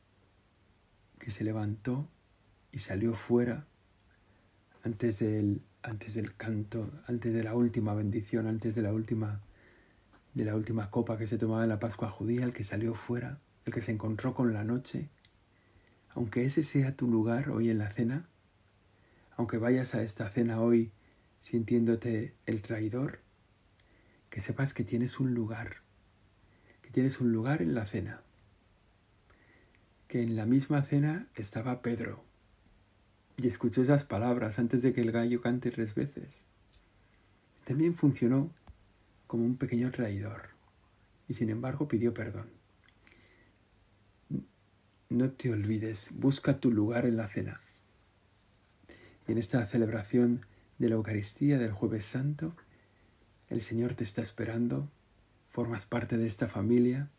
que 1.20 1.30
se 1.30 1.44
levantó 1.44 2.10
y 2.72 2.80
salió 2.80 3.16
fuera 3.16 3.68
antes 4.86 5.20
del, 5.20 5.62
antes 5.84 6.14
del 6.14 6.38
canto, 6.38 6.90
antes 7.06 7.34
de 7.34 7.44
la 7.44 7.54
última 7.54 7.94
bendición, 7.94 8.48
antes 8.48 8.76
de 8.76 8.82
la 8.82 8.94
última, 8.94 9.42
de 10.34 10.46
la 10.46 10.56
última 10.56 10.90
copa 10.90 11.18
que 11.18 11.28
se 11.28 11.38
tomaba 11.38 11.64
en 11.64 11.70
la 11.70 11.80
Pascua 11.80 12.10
judía, 12.10 12.46
el 12.46 12.54
que 12.54 12.64
salió 12.64 12.96
fuera, 12.96 13.42
el 13.66 13.74
que 13.74 13.82
se 13.82 13.92
encontró 13.92 14.34
con 14.34 14.54
la 14.54 14.64
noche, 14.64 15.10
aunque 16.12 16.46
ese 16.46 16.64
sea 16.64 16.96
tu 16.96 17.10
lugar 17.10 17.50
hoy 17.50 17.70
en 17.70 17.80
la 17.80 17.92
cena, 17.92 18.30
aunque 19.36 19.58
vayas 19.58 19.96
a 19.96 20.02
esta 20.02 20.30
cena 20.30 20.62
hoy 20.62 20.94
sintiéndote 21.42 22.36
el 22.46 22.62
traidor, 22.62 23.20
que 24.30 24.42
sepas 24.42 24.74
que 24.74 24.84
tienes 24.84 25.20
un 25.20 25.34
lugar, 25.34 25.78
que 26.82 26.90
tienes 26.90 27.20
un 27.20 27.32
lugar 27.32 27.62
en 27.62 27.74
la 27.74 27.86
cena, 27.86 28.22
que 30.08 30.22
en 30.22 30.36
la 30.36 30.46
misma 30.46 30.82
cena 30.84 31.28
estaba 31.36 31.82
Pedro 31.82 32.24
y 33.38 33.48
escuchó 33.48 33.82
esas 33.82 34.04
palabras 34.04 34.60
antes 34.60 34.82
de 34.82 34.94
que 34.94 35.02
el 35.02 35.12
gallo 35.12 35.42
cante 35.42 35.72
tres 35.72 35.96
veces. 35.96 36.46
También 37.64 37.94
funcionó 37.94 38.52
como 39.28 39.46
un 39.46 39.58
pequeño 39.58 39.92
traidor 39.92 40.50
y 41.28 41.36
sin 41.36 41.50
embargo 41.50 41.88
pidió 41.88 42.14
perdón. 42.14 42.50
No 45.10 45.32
te 45.32 45.52
olvides, 45.52 46.12
busca 46.16 46.60
tu 46.60 46.72
lugar 46.72 47.06
en 47.06 47.18
la 47.18 47.28
cena. 47.28 47.60
Y 49.28 49.32
en 49.32 49.38
esta 49.38 49.66
celebración 49.66 50.42
de 50.78 50.90
la 50.90 50.96
Eucaristía 50.96 51.58
del 51.58 51.72
jueves 51.72 52.06
santo, 52.06 52.56
el 53.50 53.62
Señor 53.62 53.96
te 53.96 54.04
está 54.04 54.22
esperando, 54.22 54.90
formas 55.50 55.86
parte 55.86 56.18
de 56.18 56.28
esta 56.28 56.48
familia, 56.48 57.10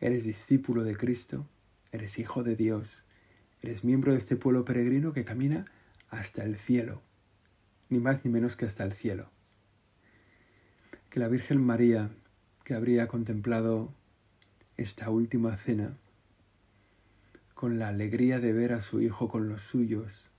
eres 0.00 0.24
discípulo 0.24 0.84
de 0.84 0.96
Cristo, 0.96 1.48
eres 1.90 2.18
hijo 2.18 2.44
de 2.44 2.56
Dios, 2.56 3.04
eres 3.60 3.84
miembro 3.84 4.12
de 4.12 4.18
este 4.18 4.36
pueblo 4.36 4.64
peregrino 4.64 5.12
que 5.12 5.24
camina 5.24 5.66
hasta 6.08 6.44
el 6.44 6.56
cielo, 6.56 7.02
ni 7.88 7.98
más 7.98 8.24
ni 8.24 8.30
menos 8.30 8.56
que 8.56 8.66
hasta 8.66 8.84
el 8.84 8.92
cielo. 8.92 9.30
que 11.10 11.20
la 11.20 11.28
Virgen 11.28 11.62
María, 11.62 12.10
que 12.64 12.72
habría 12.74 13.06
contemplado 13.06 13.92
esta 14.78 15.10
última 15.10 15.56
cena, 15.58 15.98
con 17.54 17.78
la 17.78 17.88
alegría 17.88 18.40
de 18.40 18.52
ver 18.52 18.72
a 18.72 18.80
su 18.80 19.02
Hijo 19.02 19.28
con 19.28 19.48
los 19.48 19.60
suyos 19.62 20.30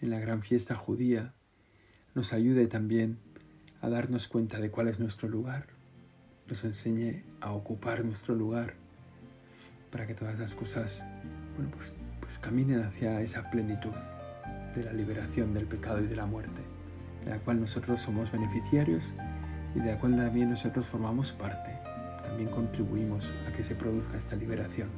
en 0.00 0.10
la 0.10 0.18
gran 0.18 0.42
fiesta 0.42 0.74
judía, 0.76 1.34
nos 2.14 2.32
ayude 2.32 2.66
también 2.68 3.18
a 3.82 3.88
darnos 3.88 4.28
cuenta 4.28 4.58
de 4.60 4.70
cuál 4.70 4.88
es 4.88 5.00
nuestro 5.00 5.28
lugar, 5.28 5.66
nos 6.48 6.64
enseñe 6.64 7.24
a 7.40 7.52
ocupar 7.52 8.04
nuestro 8.04 8.34
lugar 8.34 8.74
para 9.90 10.06
que 10.06 10.14
todas 10.14 10.38
las 10.38 10.54
cosas 10.54 11.04
bueno, 11.56 11.70
pues, 11.74 11.96
pues 12.20 12.38
caminen 12.38 12.82
hacia 12.82 13.20
esa 13.20 13.50
plenitud 13.50 13.92
de 14.74 14.84
la 14.84 14.92
liberación 14.92 15.52
del 15.52 15.66
pecado 15.66 16.00
y 16.00 16.06
de 16.06 16.16
la 16.16 16.26
muerte, 16.26 16.62
de 17.24 17.30
la 17.30 17.38
cual 17.38 17.60
nosotros 17.60 18.00
somos 18.00 18.30
beneficiarios 18.30 19.14
y 19.74 19.80
de 19.80 19.92
la 19.92 19.98
cual 19.98 20.16
también 20.16 20.50
nosotros 20.50 20.86
formamos 20.86 21.32
parte. 21.32 21.78
También 22.22 22.48
contribuimos 22.50 23.30
a 23.48 23.52
que 23.52 23.64
se 23.64 23.74
produzca 23.74 24.16
esta 24.16 24.36
liberación. 24.36 24.88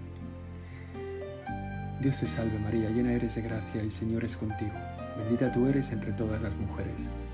Dios 2.00 2.20
te 2.20 2.26
salve 2.26 2.58
María, 2.58 2.90
llena 2.90 3.12
eres 3.12 3.34
de 3.34 3.42
gracia, 3.42 3.80
el 3.80 3.90
Señor 3.90 4.24
es 4.24 4.36
contigo. 4.36 4.72
Bendita 5.16 5.52
tú 5.52 5.66
eres 5.66 5.90
entre 5.90 6.12
todas 6.12 6.42
las 6.42 6.56
mujeres, 6.56 7.08